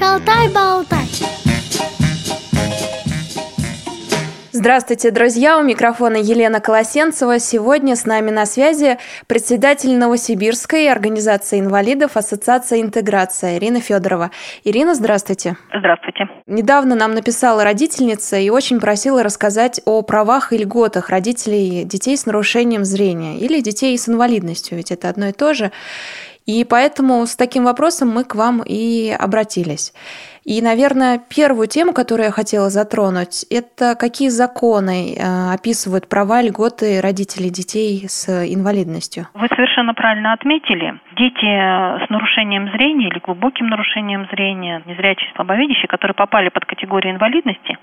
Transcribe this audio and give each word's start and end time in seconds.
Шалтай-болтай. 0.00 1.04
Здравствуйте, 4.50 5.10
друзья! 5.10 5.58
У 5.58 5.62
микрофона 5.62 6.16
Елена 6.16 6.60
Колосенцева. 6.60 7.38
Сегодня 7.38 7.96
с 7.96 8.06
нами 8.06 8.30
на 8.30 8.46
связи 8.46 8.96
председатель 9.26 9.94
Новосибирской 9.96 10.90
организации 10.90 11.60
инвалидов 11.60 12.16
Ассоциация 12.16 12.80
интеграция 12.80 13.58
Ирина 13.58 13.80
Федорова. 13.80 14.30
Ирина, 14.64 14.94
здравствуйте. 14.94 15.56
Здравствуйте. 15.68 16.28
Недавно 16.46 16.94
нам 16.94 17.14
написала 17.14 17.62
родительница 17.62 18.38
и 18.38 18.48
очень 18.48 18.80
просила 18.80 19.22
рассказать 19.22 19.82
о 19.84 20.00
правах 20.00 20.54
и 20.54 20.58
льготах 20.58 21.10
родителей 21.10 21.84
детей 21.84 22.16
с 22.16 22.24
нарушением 22.24 22.84
зрения 22.84 23.38
или 23.38 23.60
детей 23.60 23.96
с 23.98 24.08
инвалидностью, 24.08 24.78
ведь 24.78 24.92
это 24.92 25.10
одно 25.10 25.28
и 25.28 25.32
то 25.32 25.52
же. 25.52 25.70
И 26.46 26.64
поэтому 26.64 27.26
с 27.26 27.36
таким 27.36 27.64
вопросом 27.64 28.08
мы 28.08 28.24
к 28.24 28.34
вам 28.34 28.62
и 28.64 29.10
обратились. 29.10 29.92
И, 30.44 30.62
наверное, 30.62 31.18
первую 31.18 31.68
тему, 31.68 31.92
которую 31.92 32.26
я 32.26 32.32
хотела 32.32 32.70
затронуть, 32.70 33.44
это 33.50 33.94
какие 33.94 34.30
законы 34.30 35.14
э, 35.14 35.54
описывают 35.54 36.08
права 36.08 36.40
льготы 36.42 37.00
родителей 37.00 37.50
детей 37.50 38.06
с 38.08 38.28
инвалидностью. 38.28 39.28
Вы 39.34 39.48
совершенно 39.48 39.92
правильно 39.94 40.32
отметили. 40.32 40.98
Дети 41.20 41.44
с 41.44 42.08
нарушением 42.08 42.70
зрения 42.70 43.08
или 43.08 43.18
глубоким 43.18 43.66
нарушением 43.66 44.26
зрения, 44.32 44.80
незрячие, 44.86 45.30
слабовидящие, 45.36 45.86
которые 45.86 46.14
попали 46.14 46.48
под 46.48 46.64
категорию 46.64 47.12
инвалидности, 47.12 47.76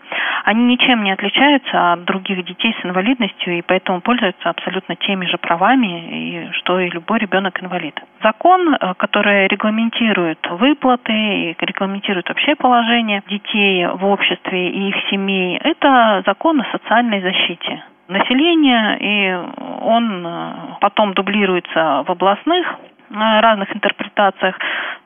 они 0.44 0.64
ничем 0.64 1.04
не 1.04 1.12
отличаются 1.12 1.94
от 1.94 2.04
других 2.06 2.44
детей 2.46 2.76
с 2.82 2.84
инвалидностью 2.84 3.60
и 3.60 3.62
поэтому 3.62 4.02
пользуются 4.02 4.50
абсолютно 4.50 4.96
теми 4.96 5.28
же 5.28 5.38
правами, 5.38 6.50
что 6.54 6.80
и 6.80 6.90
любой 6.90 7.20
ребенок-инвалид. 7.20 8.02
Закон, 8.24 8.74
э, 8.74 8.94
который 8.96 9.48
регламентирует 9.50 10.40
выплаты 10.50 11.14
и 11.14 11.56
регламентирует 11.60 12.28
вообще 12.30 12.56
положение 12.56 13.22
детей 13.28 13.86
в 13.86 14.04
обществе 14.04 14.72
и 14.72 14.90
их 14.90 14.96
семей, 15.12 15.60
это 15.64 16.24
закон 16.26 16.62
о 16.62 16.72
социальной 16.72 17.22
защите 17.22 17.84
населения, 18.08 18.98
и 19.00 19.36
он 19.84 20.26
э, 20.26 20.54
потом 20.82 21.14
дублируется 21.14 22.04
в 22.08 22.10
областных 22.10 22.66
э, 23.10 23.40
разных 23.40 23.74
интерпретациях, 23.76 24.56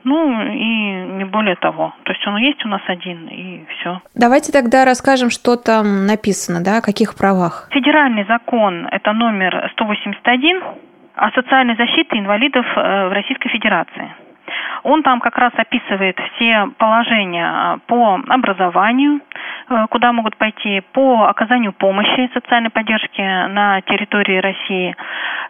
ну 0.04 0.42
и 0.52 1.18
не 1.18 1.26
более 1.26 1.56
того. 1.56 1.94
То 2.04 2.12
есть 2.12 2.26
он 2.28 2.38
есть 2.38 2.64
у 2.66 2.70
нас 2.70 2.82
один, 2.88 3.28
и 3.28 3.66
все. 3.68 4.02
Давайте 4.16 4.52
тогда 4.52 4.86
расскажем, 4.86 5.30
что 5.30 5.56
там 5.56 6.06
написано, 6.06 6.64
да, 6.64 6.78
о 6.78 6.82
каких 6.82 7.16
правах. 7.16 7.68
Федеральный 7.72 8.26
закон– 8.26 8.88
это 8.92 9.14
номер 9.14 9.70
181 9.74 10.62
о 11.16 11.32
социальной 11.32 11.76
защите 11.76 12.18
инвалидов 12.18 12.66
э, 12.76 13.10
в 13.10 13.14
Российской 13.14 13.50
Федерации. 13.50 14.12
Он 14.84 15.04
там 15.04 15.20
как 15.20 15.38
раз 15.38 15.54
описывает 15.56 16.18
все 16.36 16.68
положения 16.78 17.46
а, 17.46 17.78
по 17.86 18.20
образованию, 18.28 19.20
э, 19.20 19.22
куда 19.90 20.12
могут 20.12 20.36
пойти, 20.38 20.82
по 20.94 21.28
оказанию 21.28 21.74
помощи 21.74 22.30
социальной 22.34 22.70
поддержки 22.70 23.22
на 23.22 23.82
территории 23.82 24.38
России. 24.38 24.96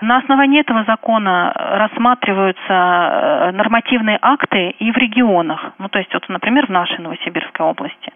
На 0.02 0.17
основании 0.17 0.61
этого 0.61 0.83
закона 0.86 1.53
рассматриваются 1.55 2.61
э, 2.69 3.52
нормативные 3.52 4.17
акты 4.22 4.72
и 4.72 4.91
в 4.91 4.97
регионах. 4.97 5.73
Ну, 5.78 5.89
то 5.89 6.00
есть, 6.00 6.13
вот, 6.13 6.28
например, 6.30 6.67
в 6.67 6.69
нашей 6.69 7.00
Новосибирской 7.00 7.66
области. 7.66 8.11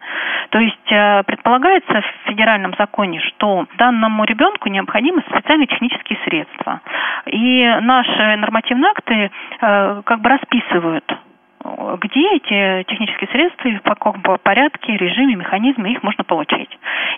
То 0.49 0.59
есть 0.59 0.91
э, 0.91 1.23
предполагается 1.23 2.01
в 2.01 2.27
федеральном 2.29 2.73
законе, 2.77 3.19
что 3.19 3.65
данному 3.77 4.23
ребенку 4.25 4.69
необходимы 4.69 5.23
специальные 5.29 5.67
технические 5.67 6.19
средства. 6.25 6.81
И 7.27 7.65
наши 7.81 8.35
нормативные 8.37 8.91
акты 8.91 9.31
как 9.59 10.21
бы 10.21 10.29
расписывают 10.29 11.05
где 11.77 12.35
эти 12.35 12.83
технические 12.83 13.29
средства, 13.31 13.69
в 13.69 13.81
каком 13.81 14.21
порядке, 14.21 14.97
режиме, 14.97 15.35
механизме 15.35 15.91
их 15.91 16.03
можно 16.03 16.23
получить. 16.23 16.69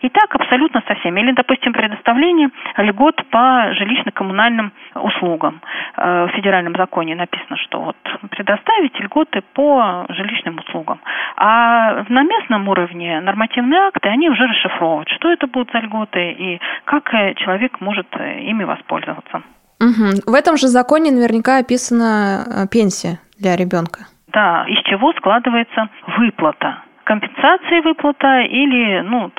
И 0.02 0.10
так 0.10 0.34
абсолютно 0.36 0.84
со 0.88 0.96
всеми. 0.96 1.22
Или, 1.22 1.32
допустим, 1.32 1.74
предоставление 1.74 2.50
льгот 2.78 3.24
по 3.30 3.72
жилищно-коммунальным 3.74 4.72
услугам. 4.96 5.62
Э, 5.96 6.26
в 6.26 6.36
федеральном 6.36 6.76
законе 6.76 7.16
написано, 7.16 7.58
что 7.58 7.82
вот 7.82 7.98
предоставить 8.32 9.00
льготы 9.00 9.42
по 9.54 10.06
жилищным 10.10 10.60
услугам. 10.60 11.00
А 11.36 12.04
на 12.10 12.24
местном 12.24 12.68
уровне 12.68 13.20
нормативные 13.22 13.80
акты, 13.80 14.10
они 14.10 14.30
уже 14.30 14.46
расшифровывают, 14.46 15.10
что 15.10 15.32
это 15.32 15.48
будут 15.48 15.72
за 15.72 15.80
льготы 15.80 16.32
и 16.32 16.60
как 16.86 17.14
э, 17.14 17.34
человек 17.36 17.80
может 17.80 18.08
э, 18.14 18.42
ими 18.42 18.64
воспользоваться. 18.64 19.42
Угу. 19.80 20.32
В 20.32 20.34
этом 20.34 20.58
же 20.58 20.68
законе 20.68 21.12
наверняка 21.12 21.60
описана 21.60 22.68
пенсия 22.72 23.20
для 23.38 23.56
ребенка 23.56 24.08
да, 24.28 24.66
из 24.68 24.80
чего 24.84 25.14
складывается 25.14 25.90
выплата. 26.18 26.84
Компенсация 27.04 27.82
выплата 27.82 28.42
или 28.42 29.00
ну, 29.02 29.32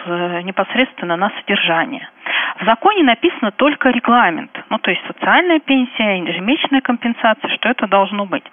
непосредственно 0.44 1.16
на 1.16 1.30
содержание. 1.40 2.08
В 2.60 2.64
законе 2.64 3.04
написано 3.04 3.52
только 3.52 3.90
регламент, 3.90 4.50
ну 4.70 4.78
то 4.78 4.90
есть 4.90 5.02
социальная 5.06 5.60
пенсия, 5.60 6.18
ежемесячная 6.18 6.80
компенсация, 6.80 7.48
что 7.54 7.68
это 7.68 7.86
должно 7.86 8.26
быть. 8.26 8.44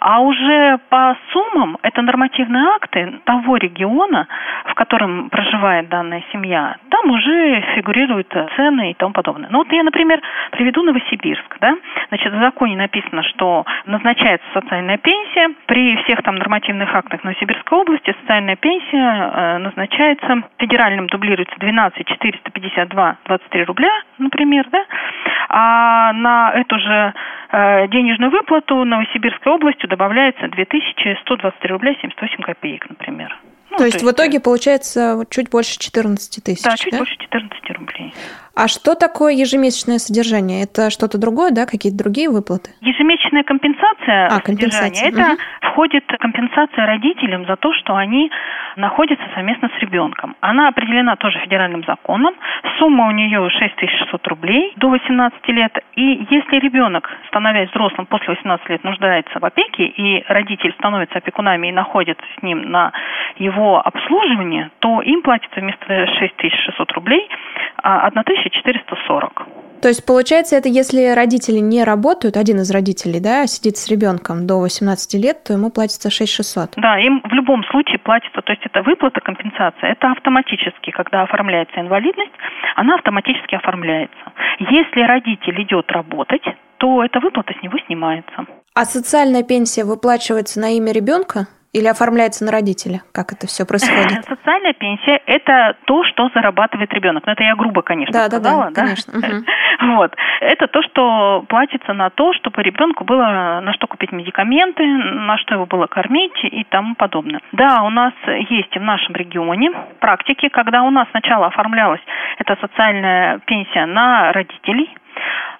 А 0.00 0.20
уже 0.20 0.78
по 0.90 1.16
суммам 1.32 1.78
это 1.82 2.02
нормативные 2.02 2.64
акты 2.64 3.20
того 3.24 3.56
региона, 3.56 4.28
в 4.66 4.74
котором 4.74 5.30
проживает 5.30 5.88
данная 5.88 6.22
семья, 6.32 6.76
там 6.90 7.10
уже 7.10 7.60
фигурируют 7.74 8.34
цены 8.56 8.90
и 8.90 8.94
тому 8.94 9.12
подобное. 9.12 9.48
Ну 9.50 9.58
вот 9.58 9.72
я, 9.72 9.82
например, 9.82 10.20
приведу 10.50 10.82
Новосибирск, 10.82 11.56
да, 11.60 11.76
значит 12.08 12.32
в 12.32 12.40
законе 12.40 12.76
написано, 12.76 13.22
что 13.22 13.64
назначается 13.86 14.46
социальная 14.52 14.98
пенсия, 14.98 15.50
при 15.66 15.96
всех 16.04 16.22
там 16.22 16.36
нормативных 16.36 16.94
актах 16.94 17.24
Новосибирской 17.24 17.78
области 17.78 18.14
социальная 18.20 18.56
пенсия 18.56 19.30
э, 19.32 19.58
назначается, 19.58 20.42
федеральным 20.58 21.06
дублируется 21.06 21.54
12 21.58 22.06
452 22.06 23.16
23 23.24 23.64
рубля, 23.64 23.90
например, 24.18 24.66
да, 24.70 24.84
а 25.48 26.12
на 26.12 26.52
эту 26.54 26.78
же 26.78 27.14
э, 27.50 27.88
денежную 27.88 28.30
выплату 28.30 28.84
Новосибирской 28.84 29.52
областью 29.52 29.88
добавляется 29.88 30.48
2123 30.48 31.70
рубля 31.70 31.94
78 32.00 32.42
копеек, 32.42 32.88
например. 32.88 33.36
Ну, 33.70 33.78
то, 33.78 33.78
то 33.78 33.86
есть 33.86 34.02
в 34.02 34.10
итоге 34.10 34.40
получается 34.40 35.24
чуть 35.30 35.50
больше 35.50 35.78
14 35.78 36.44
тысяч, 36.44 36.62
да? 36.62 36.76
чуть 36.76 36.92
да? 36.92 36.98
больше 36.98 37.16
14 37.16 37.70
рублей. 37.70 38.14
А 38.56 38.68
что 38.68 38.94
такое 38.94 39.32
ежемесячное 39.34 39.98
содержание? 39.98 40.62
Это 40.62 40.90
что-то 40.90 41.18
другое, 41.18 41.50
да? 41.50 41.66
Какие-то 41.66 41.98
другие 41.98 42.30
выплаты? 42.30 42.70
Ежемесячная 42.82 43.42
компенсация 43.42 44.28
а, 44.28 44.40
компенсация. 44.40 45.08
Это 45.08 45.32
угу. 45.32 45.38
входит 45.72 46.04
компенсация 46.20 46.86
родителям 46.86 47.46
за 47.46 47.56
то, 47.56 47.72
что 47.72 47.96
они 47.96 48.30
находятся 48.76 49.24
совместно 49.34 49.70
с 49.76 49.82
ребенком. 49.82 50.36
Она 50.40 50.68
определена 50.68 51.16
тоже 51.16 51.40
федеральным 51.40 51.84
законом. 51.84 52.34
Сумма 52.78 53.08
у 53.08 53.10
нее 53.10 53.48
6600 53.50 54.26
рублей 54.28 54.72
до 54.76 54.88
18 54.88 55.48
лет. 55.48 55.76
И 55.96 56.26
если 56.30 56.58
ребенок, 56.58 57.10
становясь 57.28 57.70
взрослым 57.70 58.06
после 58.06 58.34
18 58.34 58.68
лет, 58.68 58.84
нуждается 58.84 59.38
в 59.40 59.44
опеке, 59.44 59.84
и 59.84 60.24
родитель 60.28 60.72
становится 60.78 61.18
опекунами 61.18 61.68
и 61.68 61.72
находится 61.72 62.24
с 62.38 62.42
ним 62.42 62.70
на 62.70 62.92
его 63.36 63.84
обслуживании, 63.84 64.70
то 64.78 65.02
им 65.02 65.22
платится 65.22 65.60
вместо 65.60 66.06
6600 66.06 66.92
рублей 66.92 67.28
1440. 68.48 69.32
А, 69.36 69.64
то 69.84 69.88
есть, 69.88 70.06
получается, 70.06 70.56
это 70.56 70.70
если 70.70 71.12
родители 71.12 71.58
не 71.58 71.84
работают, 71.84 72.38
один 72.38 72.56
из 72.60 72.70
родителей, 72.70 73.20
да, 73.20 73.46
сидит 73.46 73.76
с 73.76 73.86
ребенком 73.88 74.46
до 74.46 74.58
18 74.60 75.12
лет, 75.22 75.44
то 75.44 75.52
ему 75.52 75.70
платится 75.70 76.08
6600. 76.08 76.72
Да, 76.76 76.98
им 76.98 77.20
в 77.22 77.32
любом 77.34 77.62
случае 77.64 77.98
платится, 77.98 78.40
то 78.40 78.50
есть 78.50 78.64
это 78.64 78.80
выплата, 78.82 79.20
компенсация, 79.20 79.92
это 79.92 80.10
автоматически, 80.10 80.90
когда 80.90 81.22
оформляется 81.22 81.78
инвалидность, 81.80 82.32
она 82.76 82.94
автоматически 82.94 83.56
оформляется. 83.56 84.32
Если 84.58 85.02
родитель 85.02 85.62
идет 85.62 85.92
работать, 85.92 86.44
то 86.78 87.04
эта 87.04 87.20
выплата 87.20 87.52
с 87.52 87.62
него 87.62 87.76
снимается. 87.86 88.46
А 88.74 88.86
социальная 88.86 89.42
пенсия 89.42 89.84
выплачивается 89.84 90.60
на 90.60 90.76
имя 90.78 90.92
ребенка? 90.92 91.46
Или 91.74 91.88
оформляется 91.88 92.44
на 92.44 92.52
родителя? 92.52 93.02
Как 93.12 93.32
это 93.32 93.48
все 93.48 93.66
происходит? 93.66 94.24
Социальная 94.28 94.74
пенсия– 94.74 95.20
это 95.26 95.76
то, 95.86 96.04
что 96.04 96.30
зарабатывает 96.32 96.92
ребенок. 96.94 97.26
Ну, 97.26 97.32
это 97.32 97.42
я 97.42 97.56
грубо, 97.56 97.82
конечно, 97.82 98.12
да, 98.12 98.26
сказала. 98.28 98.66
Да, 98.66 98.70
да, 98.70 98.80
конечно. 98.82 99.12
Вот. 99.80 100.14
Это 100.40 100.68
то, 100.68 100.82
что 100.82 101.44
платится 101.48 101.92
на 101.92 102.08
то, 102.08 102.32
чтобы 102.34 102.62
ребенку 102.62 103.02
было 103.04 103.60
на 103.60 103.72
что 103.74 103.88
купить 103.88 104.12
медикаменты, 104.12 104.86
на 104.86 105.36
что 105.38 105.54
его 105.54 105.66
было 105.66 105.88
кормить 105.88 106.38
и 106.44 106.62
тому 106.64 106.94
подобное. 106.94 107.40
Да, 107.50 107.82
у 107.82 107.90
нас 107.90 108.12
есть 108.48 108.74
в 108.74 108.80
нашем 108.80 109.16
регионе 109.16 109.72
практики, 109.98 110.48
когда 110.48 110.84
у 110.84 110.90
нас 110.90 111.08
сначала 111.10 111.48
оформлялась 111.48 112.00
эта 112.38 112.56
социальная 112.60 113.40
пенсия 113.40 113.86
на 113.86 114.32
родителей, 114.32 114.88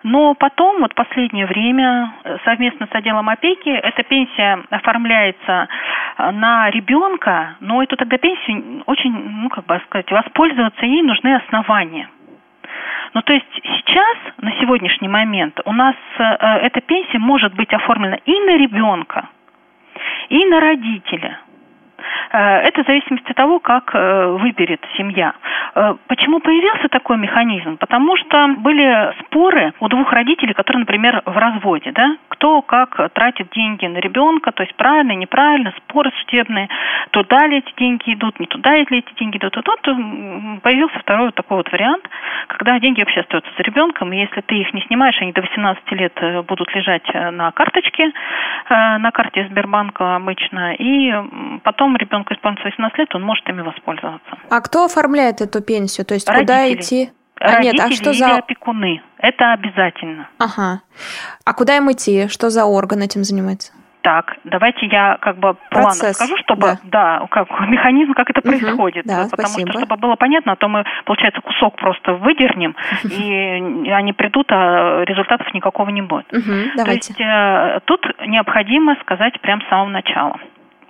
но 0.05 0.35
потом, 0.35 0.83
вот 0.83 0.95
последнее 0.95 1.47
время, 1.47 2.13
совместно 2.45 2.87
с 2.87 2.95
отделом 2.95 3.31
опеки, 3.31 3.71
эта 3.71 4.03
пенсия 4.03 4.63
оформляется 4.69 5.67
э, 6.19 6.31
на 6.31 6.71
ребенка, 6.71 7.57
но 7.61 7.83
эту 7.83 7.97
тогда 7.97 8.19
пенсию 8.19 8.83
очень, 8.85 9.13
ну, 9.13 9.49
как 9.49 9.65
бы 9.65 9.81
сказать, 9.87 10.11
воспользоваться 10.11 10.85
ей 10.85 11.03
нужны 11.03 11.35
основания. 11.37 12.11
Ну, 13.15 13.23
то 13.23 13.33
есть 13.33 13.49
сейчас, 13.63 14.19
на 14.43 14.53
сегодняшний 14.61 15.09
момент, 15.09 15.59
у 15.65 15.73
нас 15.73 15.97
э, 16.19 16.23
эта 16.23 16.83
пенсия 16.83 17.19
может 17.19 17.55
быть 17.55 17.73
оформлена 17.73 18.19
и 18.27 18.41
на 18.41 18.59
ребенка, 18.59 19.31
и 20.29 20.45
на 20.45 20.61
родителя. 20.61 21.41
Э, 22.33 22.59
это 22.61 22.83
в 22.83 22.87
зависимости 22.87 23.31
от 23.31 23.37
того, 23.37 23.61
как 23.61 23.95
э, 23.95 24.27
выберет 24.41 24.81
семья. 24.97 25.35
Э, 25.75 25.95
почему 26.09 26.41
появился 26.41 26.89
такой 26.89 27.17
механизм? 27.17 27.77
Потому 27.77 28.17
что 28.17 28.49
были 28.59 29.15
споры 29.21 29.73
у 29.81 29.89
двух 29.89 30.13
родителей, 30.13 30.55
которые, 30.55 30.81
например, 30.81 31.23
в 31.25 31.37
разводе, 31.37 31.93
да, 31.93 32.17
кто 32.29 32.63
как 32.63 33.13
тратит 33.13 33.51
деньги 33.51 33.87
на 33.87 33.99
ребенка, 33.99 34.53
то 34.53 34.63
есть 34.63 34.75
правильно, 34.77 35.13
неправильно, 35.13 35.73
споры 35.79 36.13
судебные, 36.21 36.69
туда 37.11 37.47
ли 37.47 37.59
эти 37.59 37.73
деньги 37.77 38.15
идут, 38.15 38.41
не 38.41 38.47
туда 38.47 38.75
ли 38.75 38.99
эти 38.99 39.15
деньги 39.19 39.37
идут. 39.37 39.57
И 39.57 39.63
тут 39.63 39.81
появился 40.63 40.99
второй 40.99 41.27
вот 41.27 41.35
такой 41.35 41.59
вот 41.59 41.71
вариант, 41.71 42.09
когда 42.49 42.79
деньги 42.81 43.01
вообще 43.01 43.21
остаются 43.21 43.51
за 43.57 43.63
ребенком, 43.63 44.13
и 44.13 44.19
если 44.19 44.41
ты 44.41 44.55
их 44.57 44.73
не 44.75 44.83
снимаешь, 44.83 45.21
они 45.21 45.33
до 45.33 45.43
18 45.43 45.93
лет 45.93 46.13
будут 46.47 46.75
лежать 46.75 47.07
на 47.13 47.53
карточке, 47.53 48.13
на 48.71 49.11
карте 49.13 49.47
Сбербанка 49.51 50.17
обычно, 50.17 50.75
и 50.75 51.13
потом 51.63 51.97
ребенку 51.97 52.33
исполнится 52.33 52.65
18 52.65 52.99
лет, 52.99 53.15
он 53.15 53.23
может 53.23 53.49
ими 53.49 53.63
воспользоваться. 53.63 54.39
А 54.51 54.61
кто 54.61 54.87
оформляет 54.87 55.41
эту 55.41 55.63
пенсию? 55.63 56.07
То 56.07 56.15
есть 56.15 56.29
Родители. 56.29 56.47
куда 56.47 56.73
идти? 56.73 57.11
А 57.41 57.61
нет, 57.61 57.75
а 57.79 57.91
что 57.91 58.13
за 58.15 58.37
опекуны? 58.37 59.03
Это 59.19 59.53
обязательно. 59.53 60.29
Ага. 60.39 60.81
А 61.45 61.53
куда 61.53 61.77
им 61.77 61.91
идти? 61.93 62.29
Что 62.29 62.49
за 62.49 62.65
орган 62.65 63.03
этим 63.03 63.25
занимается? 63.25 63.73
Так, 64.05 64.37
давайте 64.45 64.85
я 64.85 65.17
как 65.19 65.39
бы 65.39 65.57
план 65.71 65.93
скажу, 65.93 66.37
чтобы 66.37 66.77
да, 66.85 67.21
да 67.21 67.27
как 67.31 67.49
механизм, 67.69 68.13
как 68.13 68.29
это 68.29 68.41
угу, 68.41 68.51
происходит, 68.51 69.07
да, 69.07 69.25
потому 69.31 69.49
спасибо. 69.49 69.71
что 69.71 69.79
чтобы 69.81 69.97
было 69.97 70.15
понятно, 70.17 70.53
а 70.53 70.57
то 70.57 70.69
мы 70.69 70.85
получается 71.07 71.41
кусок 71.41 71.77
просто 71.77 72.13
выдернем 72.13 72.77
и 73.05 73.91
они 73.91 74.13
придут, 74.13 74.49
а 74.51 75.05
результатов 75.05 75.53
никакого 75.55 75.89
не 75.89 76.03
будет. 76.03 76.31
Угу, 76.35 76.77
давайте. 76.77 77.15
То 77.15 77.19
есть 77.19 77.21
э, 77.21 77.81
тут 77.87 78.07
необходимо 78.27 78.95
сказать 79.01 79.41
прямо 79.41 79.63
с 79.63 79.69
самого 79.71 79.89
начала. 79.89 80.39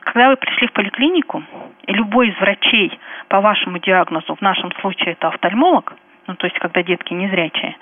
Когда 0.00 0.30
вы 0.30 0.36
пришли 0.36 0.66
в 0.66 0.72
поликлинику, 0.72 1.44
и 1.86 1.92
любой 1.92 2.30
из 2.30 2.40
врачей 2.40 2.98
по 3.28 3.40
вашему 3.40 3.78
диагнозу, 3.78 4.34
в 4.34 4.40
нашем 4.40 4.72
случае 4.80 5.12
это 5.12 5.28
офтальмолог, 5.28 5.94
ну 6.26 6.34
то 6.34 6.46
есть 6.46 6.58
когда 6.58 6.82
детки 6.82 7.14
незрячие, 7.14 7.76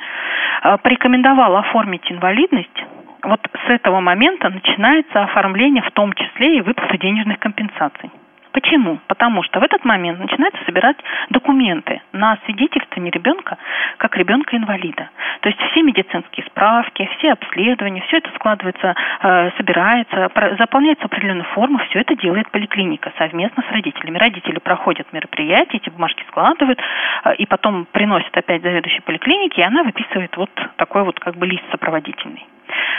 э, 0.63 0.77
порекомендовал 0.77 1.57
оформить 1.57 2.05
инвалидность, 2.13 2.85
вот 3.23 3.41
с 3.67 3.71
этого 3.71 4.01
момента 4.01 4.51
начинается 4.51 5.23
оформление 5.23 5.83
в 5.83 5.91
том 5.93 6.13
числе 6.13 6.59
и 6.59 6.61
выплаты 6.61 6.99
денежных 6.99 7.39
компенсаций. 7.39 8.11
Почему? 8.53 8.99
Потому 9.07 9.43
что 9.43 9.61
в 9.61 9.63
этот 9.63 9.85
момент 9.85 10.21
начинается 10.21 10.63
собирать 10.67 10.97
документы 11.31 12.03
на 12.13 12.37
свидетельствование 12.45 13.11
ребенка 13.11 13.57
как 13.97 14.15
ребенка-инвалида. 14.17 15.09
То 15.41 15.49
есть 15.49 15.61
все 15.71 15.83
медицинские 15.83 16.45
справки, 16.47 17.09
все 17.17 17.33
обследования, 17.33 18.03
все 18.03 18.19
это 18.19 18.29
складывается, 18.35 18.95
э, 19.23 19.51
собирается, 19.57 20.31
заполняется 20.59 21.07
определенная 21.07 21.47
форма, 21.55 21.79
все 21.89 22.01
это 22.01 22.15
делает 22.15 22.51
поликлиника 22.51 23.11
совместно 23.17 23.65
с 23.69 23.73
родителями. 23.73 24.19
Родители 24.19 24.59
проходят 24.59 25.11
мероприятия, 25.13 25.79
эти 25.79 25.89
бумажки 25.89 26.23
складывают, 26.29 26.79
э, 27.25 27.35
и 27.37 27.47
потом 27.47 27.87
приносят 27.91 28.37
опять 28.37 28.63
заведующей 28.63 29.01
поликлиники, 29.03 29.61
и 29.61 29.65
она 29.65 29.83
выписывает 29.83 30.37
вот 30.37 30.51
такой 30.77 31.05
вот 31.05 31.19
как 31.19 31.37
бы 31.37 31.47
лист 31.47 31.65
сопроводительный. 31.71 32.47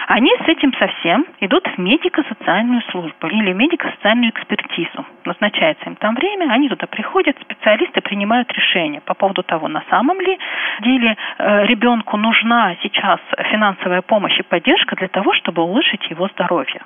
Они 0.07 0.31
с 0.45 0.47
этим 0.47 0.73
совсем 0.73 1.25
идут 1.39 1.67
в 1.67 1.77
медико-социальную 1.77 2.81
службу 2.91 3.27
или 3.27 3.53
медико-социальную 3.53 4.31
экспертизу. 4.31 5.05
Назначается 5.25 5.85
им 5.85 5.95
там 5.95 6.15
время, 6.15 6.51
они 6.51 6.69
туда 6.69 6.87
приходят, 6.87 7.37
специалисты 7.41 8.01
принимают 8.01 8.51
решение 8.51 9.01
по 9.01 9.13
поводу 9.13 9.43
того, 9.43 9.67
на 9.67 9.83
самом 9.89 10.19
ли 10.19 10.37
деле 10.81 11.15
э, 11.37 11.65
ребенку 11.65 12.17
нужна 12.17 12.75
сейчас 12.81 13.19
финансовая 13.51 14.01
помощь 14.01 14.37
и 14.39 14.43
поддержка 14.43 14.95
для 14.95 15.07
того, 15.07 15.33
чтобы 15.33 15.63
улучшить 15.63 16.09
его 16.09 16.27
здоровье. 16.27 16.81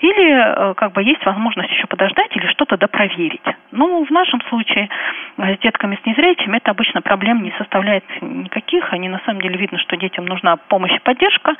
Или 0.00 0.70
э, 0.70 0.74
как 0.74 0.92
бы 0.92 1.02
есть 1.02 1.24
возможность 1.24 1.70
еще 1.70 1.86
подождать 1.86 2.34
или 2.36 2.46
что-то 2.48 2.76
допроверить. 2.76 3.42
Ну, 3.72 4.04
в 4.04 4.10
нашем 4.10 4.40
случае 4.48 4.88
э, 5.38 5.56
с 5.56 5.58
детками 5.60 5.98
с 6.02 6.06
незрячими 6.06 6.58
это 6.58 6.70
обычно 6.70 7.02
проблем 7.02 7.42
не 7.42 7.52
составляет 7.58 8.04
никаких. 8.20 8.92
Они 8.92 9.08
на 9.08 9.20
самом 9.26 9.40
деле 9.40 9.56
видно, 9.56 9.78
что 9.78 9.96
детям 9.96 10.26
нужна 10.26 10.56
помощь 10.56 10.94
и 10.94 11.00
поддержка. 11.00 11.54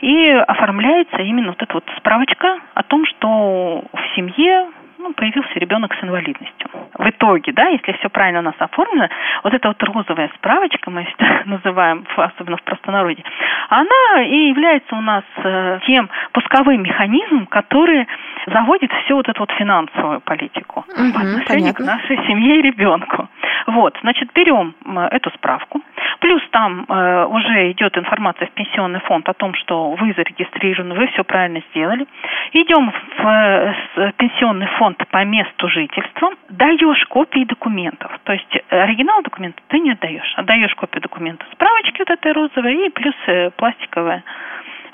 И 0.00 0.28
оформляется 0.30 1.18
именно 1.18 1.48
вот 1.48 1.62
эта 1.62 1.74
вот 1.74 1.84
справочка 1.96 2.58
о 2.74 2.82
том, 2.82 3.04
что 3.06 3.84
в 3.92 4.16
семье 4.16 4.66
ну, 4.98 5.12
появился 5.12 5.58
ребенок 5.58 5.94
с 5.94 6.02
инвалидностью. 6.02 6.68
В 6.94 7.08
итоге, 7.08 7.52
да, 7.52 7.68
если 7.68 7.92
все 7.92 8.08
правильно 8.08 8.40
у 8.40 8.42
нас 8.42 8.54
оформлено, 8.58 9.08
вот 9.44 9.54
эта 9.54 9.68
вот 9.68 9.82
розовая 9.82 10.30
справочка, 10.36 10.90
мы 10.90 11.02
это 11.02 11.42
называем, 11.46 12.04
особенно 12.16 12.56
в 12.56 12.62
простонародье, 12.62 13.24
она 13.68 14.22
и 14.22 14.48
является 14.48 14.94
у 14.94 15.00
нас 15.00 15.24
э, 15.36 15.80
тем 15.86 16.08
пусковым 16.32 16.82
механизмом, 16.82 17.46
который 17.46 18.06
заводит 18.46 18.90
всю 19.04 19.16
вот 19.16 19.28
эту 19.28 19.40
вот 19.40 19.50
финансовую 19.52 20.20
политику 20.20 20.84
угу, 20.88 21.12
по 21.12 21.20
отношению 21.20 21.74
понятно. 21.74 21.74
к 21.74 21.80
нашей 21.80 22.16
семье 22.26 22.58
и 22.58 22.62
ребенку. 22.62 23.28
Вот, 23.66 23.96
значит, 24.00 24.30
берем 24.34 24.74
эту 25.10 25.30
справку, 25.30 25.82
плюс 26.20 26.42
там 26.50 26.86
э, 26.88 27.24
уже 27.26 27.70
идет 27.72 27.98
информация 27.98 28.46
в 28.46 28.52
пенсионный 28.52 29.00
фонд 29.00 29.28
о 29.28 29.34
том, 29.34 29.52
что 29.54 29.90
вы 29.90 30.14
зарегистрированы, 30.14 30.94
вы 30.94 31.06
все 31.08 31.22
правильно 31.22 31.62
сделали. 31.70 32.06
Идем 32.52 32.90
в 32.90 33.26
э, 33.26 34.12
пенсионный 34.16 34.68
фонд 34.78 34.87
по 34.94 35.24
месту 35.24 35.68
жительства, 35.68 36.30
даешь 36.48 37.04
копии 37.06 37.44
документов. 37.44 38.10
То 38.24 38.32
есть 38.32 38.62
оригинал 38.70 39.22
документа 39.22 39.60
ты 39.68 39.78
не 39.78 39.92
отдаешь, 39.92 40.34
отдаешь 40.36 40.74
копию 40.74 41.02
документа 41.02 41.44
справочки 41.52 41.98
вот 41.98 42.10
этой 42.10 42.32
розовой 42.32 42.86
и 42.86 42.90
плюс 42.90 43.14
э, 43.26 43.50
пластиковое 43.50 44.22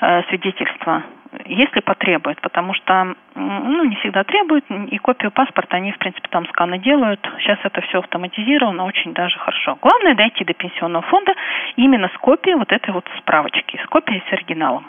э, 0.01 0.23
свидетельство 0.29 1.03
если 1.47 1.81
потребует, 1.81 2.41
потому 2.41 2.75
что 2.75 3.15
ну, 3.35 3.85
не 3.85 3.97
всегда 3.97 4.25
требуют, 4.25 4.65
и 4.71 4.99
копию 4.99 5.31
паспорта 5.31 5.77
они, 5.77 5.93
в 5.93 5.99
принципе, 5.99 6.29
там 6.29 6.47
сканы 6.49 6.79
делают. 6.79 7.21
Сейчас 7.41 7.59
это 7.63 7.81
все 7.83 7.99
автоматизировано, 7.99 8.85
очень 8.85 9.13
даже 9.15 9.39
хорошо. 9.39 9.77
Главное 9.81 10.15
дойти 10.15 10.45
до 10.45 10.55
пенсионного 10.55 11.03
фонда 11.03 11.35
именно 11.77 12.09
с 12.09 12.19
копией 12.19 12.57
вот 12.57 12.71
этой 12.73 12.93
вот 12.93 13.05
справочки, 13.19 13.81
с 13.83 13.87
копией 13.89 14.23
с 14.29 14.33
оригиналом. 14.33 14.87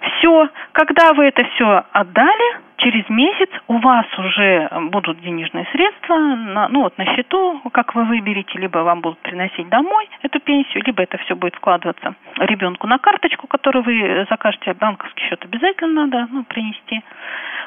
Все, 0.00 0.48
когда 0.72 1.12
вы 1.14 1.24
это 1.26 1.44
все 1.54 1.84
отдали, 1.92 2.65
через 2.78 3.08
месяц 3.08 3.48
у 3.68 3.78
вас 3.78 4.06
уже 4.18 4.68
будут 4.90 5.20
денежные 5.20 5.66
средства, 5.72 6.16
на, 6.16 6.68
ну 6.68 6.82
вот 6.82 6.96
на 6.98 7.04
счету, 7.14 7.60
как 7.72 7.94
вы 7.94 8.04
выберете, 8.04 8.58
либо 8.58 8.78
вам 8.78 9.00
будут 9.00 9.18
приносить 9.20 9.68
домой 9.68 10.08
эту 10.22 10.40
пенсию, 10.40 10.82
либо 10.84 11.02
это 11.02 11.18
все 11.18 11.34
будет 11.34 11.54
складываться 11.56 12.14
ребенку 12.38 12.86
на 12.86 12.98
карточку, 12.98 13.46
которую 13.46 13.84
вы 13.84 14.26
закажете, 14.28 14.74
банковский 14.74 15.24
счет 15.24 15.42
обязательно 15.44 16.06
надо 16.06 16.28
ну, 16.30 16.44
принести. 16.44 17.02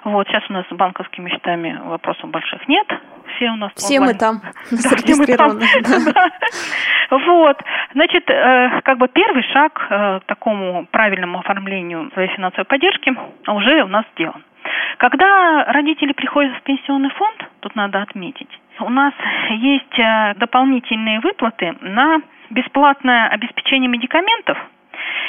Вот, 0.03 0.27
сейчас 0.27 0.43
у 0.49 0.53
нас 0.53 0.65
с 0.69 0.73
банковскими 0.73 1.29
счетами 1.29 1.79
вопросов 1.83 2.29
больших 2.29 2.67
нет. 2.67 2.87
Все 3.35 3.51
у 3.51 3.55
нас 3.55 3.71
Все 3.75 3.99
мы 3.99 4.13
там 4.19 4.41
зарегистрированы. 4.69 5.65
Вот, 7.09 7.57
значит, 7.93 8.29
э, 8.29 8.81
как 8.83 8.99
бы 8.99 9.07
первый 9.07 9.41
шаг 9.51 9.87
э, 9.89 10.19
к 10.19 10.25
такому 10.27 10.85
правильному 10.91 11.39
оформлению 11.39 12.11
своей 12.13 12.29
финансовой 12.29 12.65
поддержки 12.65 13.11
уже 13.47 13.83
у 13.83 13.87
нас 13.87 14.05
сделан. 14.13 14.43
Когда 14.99 15.63
родители 15.69 16.11
приходят 16.11 16.57
в 16.57 16.61
пенсионный 16.63 17.09
фонд, 17.11 17.49
тут 17.61 17.73
надо 17.73 18.01
отметить, 18.01 18.49
у 18.81 18.89
нас 18.89 19.13
есть 19.49 19.97
э, 19.97 20.33
дополнительные 20.35 21.21
выплаты 21.21 21.73
на 21.79 22.21
бесплатное 22.49 23.29
обеспечение 23.29 23.87
медикаментов 23.87 24.57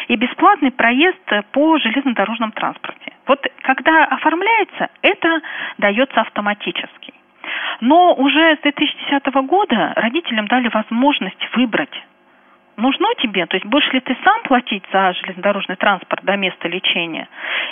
и 0.08 0.16
бесплатный 0.16 0.72
проезд 0.72 1.24
по 1.52 1.78
железнодорожном 1.78 2.50
транспорте. 2.50 3.12
Вот 3.28 3.46
когда 3.62 4.06
оформляется, 4.06 4.88
это 5.02 5.40
дается 5.78 6.20
автоматически. 6.20 7.14
Но 7.80 8.14
уже 8.14 8.56
с 8.56 8.60
2010 8.62 9.32
года 9.46 9.92
родителям 9.94 10.48
дали 10.48 10.68
возможность 10.68 11.48
выбрать 11.54 11.94
нужно 12.80 13.06
тебе, 13.22 13.46
то 13.46 13.56
есть 13.56 13.66
будешь 13.66 13.92
ли 13.92 14.00
ты 14.00 14.16
сам 14.24 14.42
платить 14.42 14.82
за 14.92 15.12
железнодорожный 15.12 15.76
транспорт 15.76 16.24
до 16.24 16.36
места 16.36 16.68
лечения, 16.68 17.28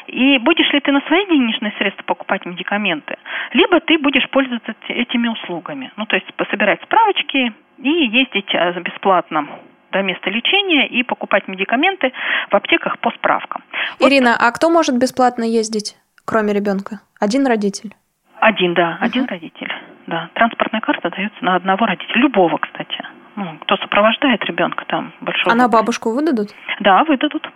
и 0.07 0.39
будешь 0.39 0.71
ли 0.73 0.81
ты 0.81 0.93
на 0.93 1.01
свои 1.03 1.27
денежные 1.27 1.73
средства 1.79 2.03
покупать 2.05 2.47
медикаменты, 2.47 3.17
либо 3.53 3.81
ты 3.81 3.99
будешь 3.99 4.29
пользоваться 4.31 4.75
этими 4.89 5.29
услугами. 5.29 5.91
Ну, 5.97 6.07
то 6.07 6.17
есть 6.17 6.27
собирать 6.51 6.81
справочки 6.83 7.53
и 7.79 7.89
ездить 7.89 8.53
э, 8.55 8.81
бесплатно 8.81 9.49
до 9.93 10.03
места 10.03 10.31
лечения 10.31 10.87
и 10.87 11.03
покупать 11.03 11.49
медикаменты 11.49 12.13
в 12.51 12.55
аптеках 12.55 12.99
по 12.99 13.11
справкам. 13.13 13.63
Ирина, 14.01 14.31
вот. 14.31 14.39
а 14.41 14.53
кто 14.53 14.71
может 14.71 14.99
бесплатно 14.99 15.45
ездить, 15.45 15.97
кроме 16.25 16.53
ребенка? 16.53 17.01
Один 17.21 17.47
родитель? 17.47 17.95
Один, 18.41 18.75
да, 18.75 18.99
один 19.01 19.25
uh-huh. 19.25 19.31
родитель. 19.31 19.73
Да, 20.07 20.31
транспортная 20.35 20.81
карта 20.81 21.11
дается 21.11 21.45
на 21.45 21.57
одного 21.57 21.87
родителя, 21.87 22.21
любого, 22.21 22.59
кстати 22.59 23.05
ну, 23.39 23.57
кто 23.61 23.77
сопровождает 23.77 24.45
ребенка 24.45 24.85
там 24.87 25.13
большого. 25.21 25.53
А 25.53 25.57
на 25.57 25.69
бабушку 25.69 26.13
выдадут? 26.13 26.49
Да, 26.81 27.05
выдадут. 27.05 27.49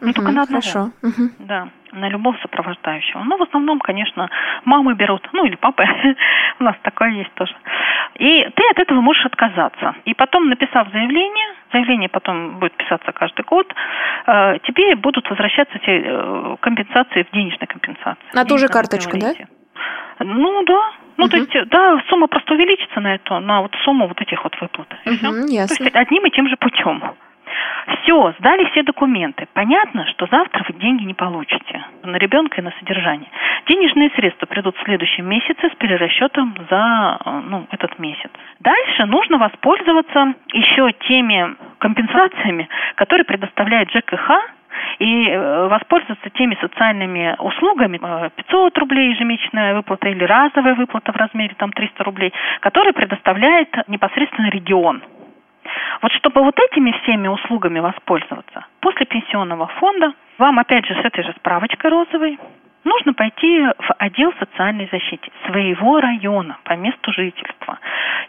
Не 0.00 0.10
угу, 0.10 0.14
только 0.14 0.32
на 0.32 0.42
одного. 0.42 0.62
Хорошо. 0.62 0.90
Угу. 1.02 1.30
Да, 1.40 1.68
на 1.92 2.08
любого 2.08 2.36
сопровождающего. 2.42 3.22
Но 3.24 3.36
в 3.36 3.42
основном, 3.42 3.78
конечно, 3.80 4.30
мамы 4.64 4.94
берут, 4.94 5.28
ну 5.32 5.44
или 5.44 5.56
папы. 5.56 5.84
У 6.60 6.64
нас 6.64 6.74
такое 6.82 7.10
есть 7.10 7.32
тоже. 7.34 7.54
И 8.18 8.48
ты 8.54 8.62
от 8.70 8.78
этого 8.78 9.00
можешь 9.00 9.26
отказаться. 9.26 9.94
И 10.06 10.14
потом, 10.14 10.48
написав 10.48 10.88
заявление, 10.90 11.48
заявление 11.72 12.08
потом 12.08 12.58
будет 12.58 12.72
писаться 12.72 13.12
каждый 13.12 13.44
год, 13.44 13.66
э, 14.26 14.58
тебе 14.64 14.96
будут 14.96 15.28
возвращаться 15.28 15.78
те 15.80 16.02
э, 16.04 16.56
компенсации 16.60 17.24
в 17.24 17.34
денежной 17.34 17.66
компенсации. 17.66 18.24
На 18.32 18.44
ту 18.44 18.56
же 18.56 18.68
карточку, 18.68 19.18
да? 19.18 19.32
Ну 20.20 20.64
да, 20.64 20.80
Ну, 21.16 21.24
угу. 21.24 21.30
то 21.30 21.36
есть, 21.38 21.68
да, 21.70 22.00
сумма 22.08 22.26
просто 22.26 22.54
увеличится 22.54 23.00
на 23.00 23.14
эту, 23.14 23.38
на 23.40 23.62
вот 23.62 23.74
сумму 23.84 24.06
вот 24.06 24.20
этих 24.20 24.42
вот 24.44 24.54
выплат. 24.60 24.88
Угу, 25.06 25.46
ясно. 25.48 25.76
То 25.76 25.84
есть 25.84 25.96
одним 25.96 26.26
и 26.26 26.30
тем 26.30 26.48
же 26.48 26.56
путем. 26.56 27.02
Все, 27.86 28.34
сдали 28.38 28.64
все 28.70 28.82
документы. 28.82 29.46
Понятно, 29.52 30.06
что 30.08 30.26
завтра 30.30 30.64
вы 30.68 30.78
деньги 30.78 31.04
не 31.04 31.14
получите 31.14 31.84
на 32.02 32.16
ребенка 32.16 32.60
и 32.60 32.64
на 32.64 32.72
содержание. 32.78 33.28
Денежные 33.68 34.10
средства 34.10 34.46
придут 34.46 34.76
в 34.76 34.84
следующем 34.84 35.28
месяце 35.28 35.70
с 35.70 35.74
перерасчетом 35.76 36.54
за 36.68 37.18
ну, 37.44 37.66
этот 37.70 37.98
месяц. 37.98 38.30
Дальше 38.60 39.06
нужно 39.06 39.38
воспользоваться 39.38 40.34
еще 40.52 40.92
теми 41.08 41.56
компенсациями, 41.78 42.68
которые 42.96 43.24
предоставляет 43.24 43.90
ЖКХ 43.90 44.30
и 44.98 45.28
э, 45.28 45.68
воспользоваться 45.68 46.30
теми 46.30 46.56
социальными 46.60 47.36
услугами, 47.38 47.98
500 47.98 48.76
э, 48.76 48.80
рублей 48.80 49.10
ежемесячная 49.10 49.74
выплата 49.74 50.08
или 50.08 50.24
разовая 50.24 50.74
выплата 50.74 51.12
в 51.12 51.16
размере 51.16 51.54
там 51.58 51.72
300 51.72 52.04
рублей, 52.04 52.32
которые 52.60 52.92
предоставляет 52.92 53.68
непосредственно 53.88 54.48
регион. 54.50 55.02
Вот 56.02 56.12
чтобы 56.12 56.42
вот 56.42 56.58
этими 56.58 56.92
всеми 57.02 57.28
услугами 57.28 57.80
воспользоваться, 57.80 58.66
после 58.80 59.06
пенсионного 59.06 59.66
фонда 59.78 60.12
вам 60.38 60.58
опять 60.58 60.86
же 60.86 60.94
с 60.94 61.04
этой 61.04 61.24
же 61.24 61.32
справочкой 61.38 61.90
розовой 61.90 62.38
нужно 62.84 63.14
пойти 63.14 63.62
в 63.62 63.94
отдел 63.98 64.32
социальной 64.38 64.88
защиты 64.90 65.30
своего 65.46 66.00
района 66.00 66.58
по 66.64 66.74
месту 66.74 67.12
жительства 67.12 67.78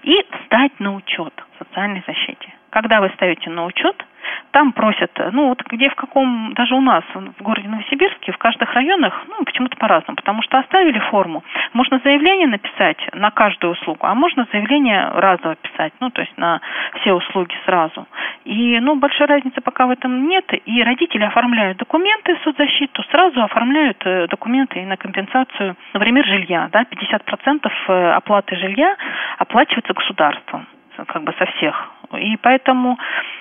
и 0.04 0.26
встать 0.32 0.80
на 0.80 0.96
учет 0.96 1.34
в 1.54 1.64
социальной 1.64 2.04
защите. 2.06 2.54
Когда 2.70 3.00
вы 3.00 3.10
ставите 3.16 3.50
на 3.50 3.66
учет, 3.66 4.06
там 4.52 4.74
просят, 4.74 5.12
ну 5.32 5.50
вот 5.50 5.64
где 5.70 5.90
в 5.90 5.96
каком, 5.96 6.54
даже 6.54 6.76
у 6.76 6.82
нас 6.82 7.04
в 7.14 7.44
городе 7.44 7.68
Новосибирске, 7.68 8.32
в 8.32 8.38
каждых 8.38 8.74
районах, 8.74 9.26
ну 9.28 9.44
почему-то 9.44 9.78
по-разному, 9.78 10.16
потому 10.16 10.42
что 10.42 10.60
оставили 10.60 11.00
форму. 11.00 11.44
Можно 11.74 12.00
заявление 12.04 12.48
написать 12.48 12.98
на 13.14 13.32
каждую 13.32 13.74
услугу, 13.74 14.06
а 14.06 14.16
можно 14.16 14.48
заявление 14.52 15.10
разово 15.14 15.56
писать, 15.56 15.94
ну 16.00 16.10
то 16.10 16.22
есть 16.22 16.38
на 16.38 16.62
все 17.00 17.14
услуги 17.14 17.56
сразу. 17.66 18.08
И, 18.46 18.80
ну, 18.80 18.96
большой 18.96 19.28
разницы 19.28 19.60
пока 19.60 19.88
в 19.88 19.92
этом 19.92 20.28
нет, 20.28 20.46
и 20.66 20.82
родители 20.82 21.24
оформляют 21.24 21.80
документы 21.80 22.36
в 22.36 22.44
соцзащиту, 22.44 23.04
сразу 23.12 23.44
оформляют 23.44 23.98
э, 24.06 24.28
документы 24.28 24.80
и 24.80 24.86
на 24.86 24.96
компенсацию, 24.96 25.76
например, 25.94 26.26
жилья, 26.26 26.70
да, 26.72 26.84
50% 26.84 27.70
э, 27.90 28.12
оплаты 28.12 28.56
жилья 28.56 28.96
оплачивается 29.38 29.94
государством 29.94 30.66
как 31.06 31.24
бы 31.24 31.34
со 31.38 31.46
всех. 31.46 31.92
И 32.18 32.38
поэтому 32.38 32.98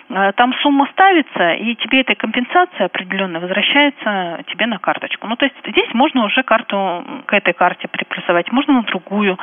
э, 0.08 0.32
там 0.32 0.52
сумма 0.62 0.88
ставится, 0.92 1.52
и 1.54 1.74
тебе 1.76 2.00
эта 2.00 2.14
компенсация 2.14 2.86
определенно 2.86 3.40
возвращается 3.40 4.42
тебе 4.48 4.66
на 4.66 4.78
карточку. 4.78 5.26
Ну, 5.26 5.36
то 5.36 5.44
есть 5.44 5.56
здесь 5.66 5.92
можно 5.94 6.24
уже 6.24 6.42
карту 6.42 7.04
к 7.26 7.32
этой 7.32 7.54
карте 7.54 7.88
приплюсовать, 7.88 8.50
можно 8.52 8.74
на 8.74 8.82
другую. 8.82 9.38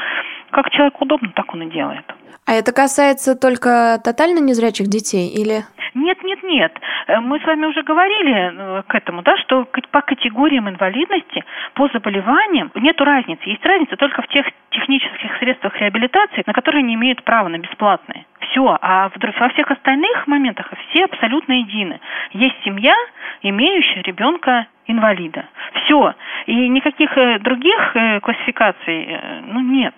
Как 0.51 0.69
человеку 0.71 1.05
удобно, 1.05 1.31
так 1.33 1.53
он 1.53 1.63
и 1.63 1.71
делает. 1.71 2.05
А 2.45 2.53
это 2.53 2.73
касается 2.73 3.35
только 3.35 3.99
тотально 4.03 4.39
незрячих 4.39 4.87
детей 4.87 5.29
или? 5.29 5.63
Нет, 5.93 6.21
нет, 6.23 6.32
нет. 6.43 6.77
Э, 7.07 7.19
мы 7.19 7.39
с 7.39 7.45
вами 7.45 7.65
уже 7.65 7.83
говорили 7.83 8.33
э, 8.33 8.83
к 8.87 8.95
этому, 8.95 9.21
да, 9.21 9.37
что 9.37 9.65
по 9.91 10.01
категориям 10.01 10.69
инвалидности, 10.69 11.43
по 11.73 11.87
заболеваниям 11.89 12.71
нет 12.75 12.99
разницы. 13.01 13.41
Есть 13.45 13.65
разница 13.65 13.95
только 13.95 14.21
в 14.21 14.27
тех 14.27 14.45
технических 14.69 15.37
средствах 15.37 15.79
реабилитации, 15.79 16.43
на 16.45 16.53
которые 16.53 16.79
они 16.79 16.95
имеют 16.95 17.23
право 17.23 17.47
на 17.47 17.57
бесплатные. 17.57 18.25
Все. 18.39 18.77
А 18.81 19.09
во 19.39 19.49
всех 19.49 19.71
остальных 19.71 20.27
моментах 20.27 20.71
все 20.89 21.05
абсолютно 21.05 21.53
едины. 21.53 21.99
Есть 22.31 22.55
семья, 22.63 22.95
имеющая 23.41 24.01
ребенка 24.01 24.67
инвалида. 24.85 25.45
Все. 25.73 26.13
И 26.45 26.67
никаких 26.69 27.17
э, 27.17 27.39
других 27.39 27.95
классификаций 28.21 29.19
ну, 29.47 29.61
нет. 29.61 29.95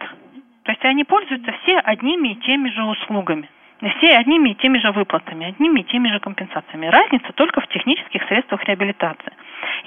То 0.63 0.71
есть 0.71 0.83
они 0.83 1.03
пользуются 1.03 1.51
все 1.61 1.77
одними 1.77 2.29
и 2.29 2.35
теми 2.35 2.69
же 2.69 2.83
услугами. 2.83 3.49
Все 3.79 4.17
одними 4.17 4.51
и 4.51 4.55
теми 4.55 4.77
же 4.79 4.91
выплатами, 4.91 5.47
одними 5.47 5.81
и 5.81 5.83
теми 5.83 6.07
же 6.09 6.19
компенсациями. 6.19 6.87
Разница 6.87 7.33
только 7.33 7.61
в 7.61 7.67
технических 7.67 8.23
средствах 8.27 8.63
реабилитации. 8.63 9.33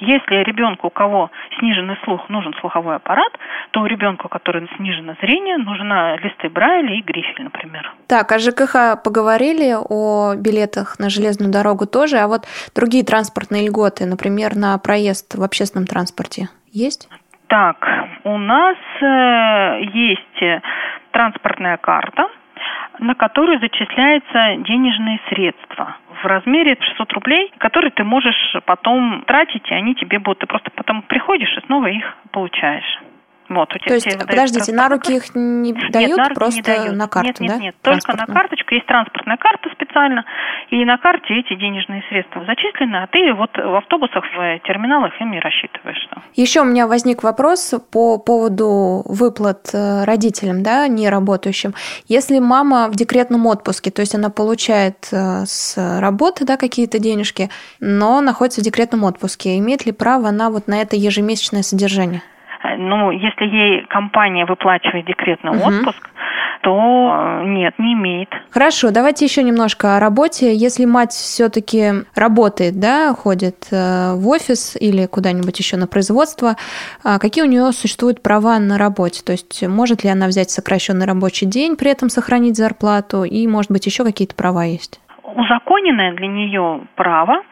Если 0.01 0.45
ребенку, 0.45 0.89
у 0.89 0.91
кого 0.91 1.31
сниженный 1.59 1.97
слух, 2.05 2.29
нужен 2.29 2.55
слуховой 2.61 2.97
аппарат, 2.97 3.33
то 3.71 3.81
у 3.81 3.87
ребенка, 3.87 4.27
у 4.27 4.29
которого 4.29 4.67
снижено 4.77 5.15
зрение, 5.21 5.57
нужны 5.57 6.19
листы 6.23 6.49
Брайля 6.49 6.95
и 6.95 7.03
грифель, 7.03 7.45
например. 7.45 7.91
Так, 8.07 8.31
о 8.31 8.39
ЖКХ 8.39 9.03
поговорили, 9.03 9.75
о 9.75 10.35
билетах 10.37 10.99
на 10.99 11.11
железную 11.11 11.51
дорогу 11.51 11.87
тоже, 11.87 12.19
а 12.19 12.29
вот 12.29 12.43
другие 12.75 13.05
транспортные 13.05 13.67
льготы, 13.67 14.07
например, 14.07 14.55
на 14.55 14.79
проезд 14.79 15.35
в 15.35 15.43
общественном 15.43 15.87
транспорте, 15.87 16.49
есть? 16.71 17.09
Так, 17.49 17.77
у 18.25 18.37
нас 18.37 18.77
э, 19.01 19.81
есть 19.95 20.63
транспортная 21.11 21.79
карта, 21.79 22.29
на 22.99 23.15
которую 23.15 23.61
зачисляются 23.61 24.57
денежные 24.59 25.21
средства 25.29 25.97
в 26.23 26.25
размере 26.27 26.77
600 26.81 27.13
рублей, 27.13 27.53
которые 27.59 27.91
ты 27.91 28.05
можешь 28.05 28.57
потом 28.65 29.23
тратить, 29.27 29.71
и 29.71 29.75
они 29.75 29.95
тебе 29.95 30.19
будут, 30.19 30.41
ты 30.41 30.47
просто 30.47 30.71
потом 30.71 31.03
приходишь 31.03 31.57
и 31.57 31.67
снова 31.67 31.87
их 31.87 32.17
получаешь. 32.33 32.99
Вот, 33.49 33.75
у 33.75 33.79
тебя 33.79 33.89
То 33.89 33.95
есть, 33.95 34.19
подождите, 34.19 34.73
на 34.73 34.89
руки 34.89 35.17
их 35.17 35.35
не 35.35 35.73
дают, 35.73 36.09
нет, 36.09 36.17
на 36.17 36.25
руки 36.25 36.35
просто 36.35 36.57
не 36.59 36.63
дают. 36.63 36.97
на 36.97 37.09
карту, 37.09 37.29
Нет, 37.29 37.41
нет, 37.41 37.51
да? 37.51 37.59
нет, 37.59 37.75
только 37.83 38.17
на 38.17 38.27
карточку. 38.27 38.75
Есть 38.75 38.87
транспортная 38.87 39.37
карта 39.39 39.71
специально, 39.73 40.25
и 40.71 40.85
на 40.85 40.99
карте 40.99 41.35
эти 41.35 41.55
денежные 41.55 42.03
средства 42.09 42.45
зачислены, 42.45 42.97
а 42.97 43.07
ты 43.07 43.33
вот 43.33 43.51
в 43.57 43.75
автобусах, 43.77 44.25
в 44.25 44.59
терминалах 44.67 45.19
ими 45.21 45.39
рассчитываешь. 45.39 46.09
Еще 46.35 46.61
у 46.61 46.65
меня 46.65 46.87
возник 46.87 47.23
вопрос 47.23 47.75
по 47.91 48.19
поводу 48.19 49.03
выплат 49.07 49.71
э, 49.73 50.05
родителям, 50.05 50.63
да, 50.63 50.87
не 50.89 51.09
работающим. 51.09 51.75
Если 52.07 52.39
мама 52.39 52.89
в 52.89 52.97
декретном 52.97 53.47
отпуске, 53.47 53.91
то 53.91 54.01
есть 54.01 54.15
она 54.15 54.31
получает 54.31 55.09
э, 55.11 55.45
с 55.47 55.77
работы, 56.01 56.45
да, 56.45 56.57
какие-то 56.57 56.99
денежки, 56.99 57.49
но 57.81 58.21
находится 58.21 58.61
в 58.61 58.65
декретном 58.65 59.05
отпуске, 59.05 59.59
имеет 59.59 59.87
ли 59.87 59.93
право 59.93 60.29
она 60.29 60.51
вот 60.51 60.69
на 60.69 60.81
это 60.81 60.97
ежемесячное 60.97 61.63
содержание? 61.63 62.23
Э, 62.63 62.77
ну, 62.77 63.11
если 63.11 63.45
ей 63.45 63.85
компания 63.87 64.45
выплачивает 64.45 65.07
декретный 65.07 65.53
угу. 65.53 65.69
отпуск, 65.69 66.11
то 66.63 67.41
э, 67.43 67.45
нет, 67.47 67.75
не 67.79 67.95
имеет. 67.95 68.29
Хорошо, 68.51 68.91
давайте 68.91 69.25
еще 69.25 69.43
немножко 69.43 69.97
о 69.97 70.01
работе. 70.01 70.55
Если 70.55 70.85
мать 70.85 71.13
все-таки 71.13 72.05
работает, 72.15 72.81
да, 72.81 73.15
ходит 73.15 73.69
э, 73.71 74.15
в 74.15 74.29
офис 74.29 74.77
или 74.81 75.07
куда-нибудь 75.07 75.59
еще 75.59 75.77
на 75.77 75.87
производство, 75.87 76.57
какие 77.03 77.45
у 77.45 77.49
нее 77.49 77.73
существуют 77.73 78.23
права 78.23 78.59
на 78.59 78.79
работе? 78.79 79.23
То 79.25 79.33
есть 79.33 79.67
может 79.67 80.05
ли 80.05 80.11
она 80.11 80.27
взять 80.27 80.51
сокращенный 80.51 81.07
рабочий 81.07 81.47
день, 81.47 81.77
при 81.77 81.91
этом 81.91 82.09
сохранить 82.09 82.57
зарплату, 82.57 83.25
и, 83.25 83.47
может 83.47 83.71
быть, 83.71 83.87
еще 83.87 84.05
какие-то 84.05 84.35
права 84.35 84.65
есть? 84.65 85.01
Узаконенное 85.23 86.15
для 86.15 86.27
нее 86.27 86.81
право, 86.97 87.43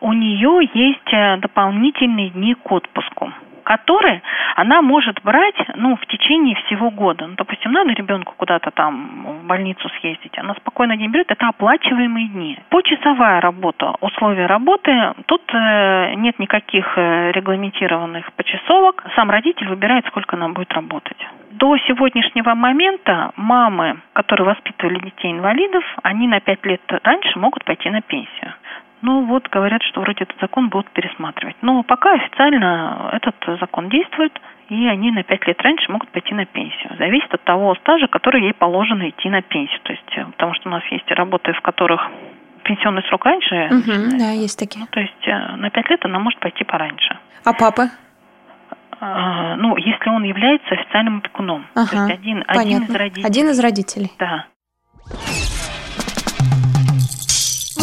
у 0.00 0.12
нее 0.12 0.68
есть 0.74 1.40
дополнительные 1.40 2.30
дни 2.30 2.54
к 2.54 2.72
отпуску 2.72 3.32
которые 3.62 4.22
она 4.56 4.82
может 4.82 5.22
брать 5.22 5.56
ну, 5.76 5.96
в 5.96 6.06
течение 6.06 6.56
всего 6.66 6.90
года. 6.90 7.26
Ну, 7.26 7.34
допустим, 7.36 7.72
надо 7.72 7.92
ребенку 7.92 8.34
куда-то 8.36 8.70
там 8.70 9.24
в 9.24 9.46
больницу 9.46 9.88
съездить, 10.00 10.38
она 10.38 10.54
спокойно 10.54 10.96
день 10.96 11.10
берет, 11.10 11.30
это 11.30 11.48
оплачиваемые 11.48 12.28
дни. 12.28 12.58
Почасовая 12.68 13.40
работа, 13.40 13.94
условия 14.00 14.46
работы, 14.46 14.92
тут 15.26 15.42
э, 15.54 16.14
нет 16.16 16.38
никаких 16.38 16.92
э, 16.96 17.32
регламентированных 17.32 18.32
почасовок. 18.34 19.04
Сам 19.16 19.30
родитель 19.30 19.68
выбирает, 19.68 20.06
сколько 20.06 20.36
она 20.36 20.48
будет 20.48 20.72
работать. 20.72 21.16
До 21.52 21.76
сегодняшнего 21.78 22.54
момента 22.54 23.32
мамы, 23.36 24.00
которые 24.14 24.46
воспитывали 24.46 24.98
детей-инвалидов, 24.98 25.84
они 26.02 26.26
на 26.26 26.40
пять 26.40 26.64
лет 26.64 26.80
раньше 27.04 27.38
могут 27.38 27.64
пойти 27.64 27.90
на 27.90 28.00
пенсию. 28.00 28.54
Ну 29.02 29.26
вот 29.26 29.48
говорят, 29.48 29.82
что 29.82 30.00
вроде 30.00 30.24
этот 30.24 30.40
закон 30.40 30.68
будут 30.68 30.88
пересматривать. 30.92 31.56
Но 31.60 31.82
пока 31.82 32.14
официально 32.14 33.10
этот 33.12 33.34
закон 33.60 33.88
действует, 33.88 34.32
и 34.68 34.86
они 34.86 35.10
на 35.10 35.24
пять 35.24 35.46
лет 35.46 35.60
раньше 35.60 35.90
могут 35.90 36.08
пойти 36.10 36.32
на 36.34 36.46
пенсию. 36.46 36.96
Зависит 36.98 37.34
от 37.34 37.42
того 37.42 37.74
стажа, 37.74 38.06
который 38.06 38.42
ей 38.42 38.54
положено 38.54 39.08
идти 39.08 39.28
на 39.28 39.42
пенсию. 39.42 39.80
То 39.82 39.92
есть, 39.92 40.16
э, 40.16 40.24
потому 40.24 40.54
что 40.54 40.68
у 40.68 40.72
нас 40.72 40.82
есть 40.90 41.10
работы, 41.10 41.52
в 41.52 41.60
которых 41.60 42.00
пенсионный 42.62 43.02
срок 43.08 43.24
раньше. 43.24 43.68
Угу, 43.70 44.18
да, 44.18 44.30
есть 44.30 44.58
такие. 44.58 44.86
То 44.86 45.00
есть 45.00 45.26
э, 45.26 45.56
на 45.56 45.68
пять 45.70 45.90
лет 45.90 46.04
она 46.04 46.20
может 46.20 46.38
пойти 46.38 46.62
пораньше. 46.64 47.18
А 47.44 47.52
папа? 47.52 47.90
А, 49.00 49.56
ну, 49.56 49.76
если 49.76 50.10
он 50.10 50.22
является 50.22 50.74
официальным 50.74 51.18
опекуном. 51.18 51.66
Ага, 51.74 51.90
то 51.90 51.96
есть 51.96 52.20
один, 52.20 52.44
один 52.46 52.82
из 52.84 52.94
родителей. 52.94 53.26
Один 53.26 53.48
из 53.48 53.60
родителей. 53.60 54.12
Да. 54.18 54.46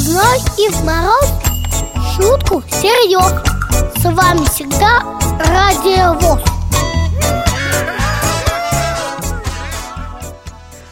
Зной 0.10 0.40
и 0.58 0.70
в 0.72 0.84
мороз. 0.84 1.30
Шутку 2.16 2.64
серьез 2.70 3.32
С 3.98 4.04
вами 4.04 4.44
всегда 4.46 5.04
Радио 5.46 6.14
ВОЗ 6.20 6.59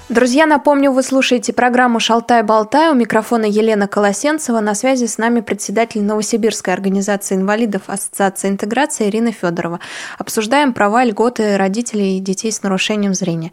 Друзья, 0.10 0.46
напомню, 0.46 0.94
вы 0.94 1.04
слушаете 1.04 1.52
программу 1.52 2.00
«Шалтай-болтай». 2.00 2.92
У 2.92 2.96
микрофона 2.96 3.44
Елена 3.44 3.90
Колосенцева. 3.90 4.62
На 4.62 4.74
связи 4.74 5.06
с 5.06 5.18
нами 5.18 5.42
председатель 5.42 6.02
Новосибирской 6.02 6.74
организации 6.74 7.36
инвалидов 7.36 7.82
Ассоциации 7.88 8.48
интеграции 8.48 9.10
Ирина 9.10 9.34
Федорова. 9.34 9.82
Обсуждаем 10.18 10.72
права 10.72 11.04
льготы 11.04 11.58
родителей 11.58 12.18
и 12.18 12.22
детей 12.22 12.54
с 12.54 12.64
нарушением 12.64 13.14
зрения. 13.14 13.52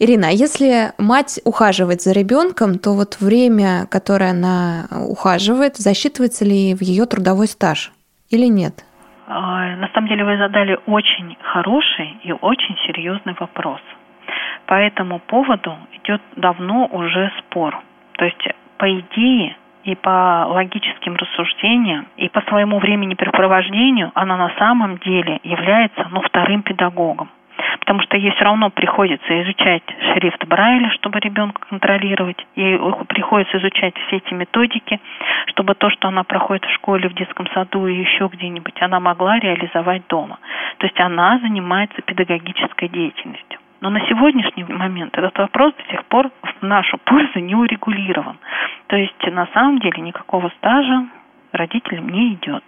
Ирина, 0.00 0.30
а 0.30 0.32
если 0.32 0.90
мать 0.98 1.38
ухаживает 1.44 2.02
за 2.02 2.10
ребенком, 2.10 2.80
то 2.80 2.94
вот 2.94 3.18
время, 3.20 3.86
которое 3.88 4.32
она 4.32 4.88
ухаживает, 5.06 5.76
засчитывается 5.76 6.44
ли 6.44 6.74
в 6.74 6.82
ее 6.82 7.06
трудовой 7.06 7.46
стаж 7.46 7.92
или 8.30 8.46
нет? 8.46 8.84
На 9.28 9.88
самом 9.94 10.08
деле 10.08 10.24
вы 10.24 10.38
задали 10.38 10.76
очень 10.86 11.36
хороший 11.52 12.18
и 12.24 12.32
очень 12.32 12.74
серьезный 12.84 13.36
вопрос– 13.38 13.80
по 14.66 14.74
этому 14.74 15.18
поводу 15.20 15.76
идет 15.92 16.22
давно 16.36 16.86
уже 16.86 17.30
спор. 17.38 17.78
То 18.12 18.24
есть, 18.24 18.48
по 18.78 18.90
идее, 18.90 19.56
и 19.84 19.94
по 19.94 20.46
логическим 20.48 21.14
рассуждениям, 21.16 22.06
и 22.16 22.28
по 22.28 22.40
своему 22.42 22.78
времени-препровождению 22.78 24.10
она 24.14 24.36
на 24.36 24.50
самом 24.58 24.98
деле 24.98 25.40
является 25.42 26.08
ну, 26.10 26.22
вторым 26.22 26.62
педагогом. 26.62 27.28
Потому 27.80 28.00
что 28.00 28.16
ей 28.16 28.30
все 28.32 28.44
равно 28.44 28.70
приходится 28.70 29.42
изучать 29.42 29.82
шрифт 30.12 30.44
Брайля, 30.46 30.90
чтобы 30.92 31.20
ребенка 31.20 31.60
контролировать. 31.68 32.38
Ей 32.56 32.78
приходится 33.08 33.58
изучать 33.58 33.94
все 34.06 34.16
эти 34.16 34.32
методики, 34.32 35.00
чтобы 35.48 35.74
то, 35.74 35.90
что 35.90 36.08
она 36.08 36.24
проходит 36.24 36.64
в 36.64 36.72
школе, 36.72 37.08
в 37.08 37.14
детском 37.14 37.46
саду 37.48 37.86
и 37.86 37.94
еще 37.94 38.28
где-нибудь, 38.32 38.80
она 38.80 39.00
могла 39.00 39.38
реализовать 39.38 40.06
дома. 40.08 40.38
То 40.78 40.86
есть 40.86 40.98
она 40.98 41.38
занимается 41.40 42.00
педагогической 42.02 42.88
деятельностью. 42.88 43.60
Но 43.84 43.90
на 43.90 44.00
сегодняшний 44.08 44.64
момент 44.64 45.12
этот 45.18 45.36
вопрос 45.36 45.74
до 45.74 45.84
сих 45.90 46.06
пор 46.06 46.30
в 46.42 46.62
нашу 46.62 46.96
пользу 47.04 47.38
не 47.38 47.54
урегулирован. 47.54 48.38
То 48.86 48.96
есть 48.96 49.22
на 49.26 49.46
самом 49.52 49.78
деле 49.78 50.00
никакого 50.00 50.50
стажа 50.56 51.06
родителям 51.52 52.08
не 52.08 52.32
идет. 52.32 52.64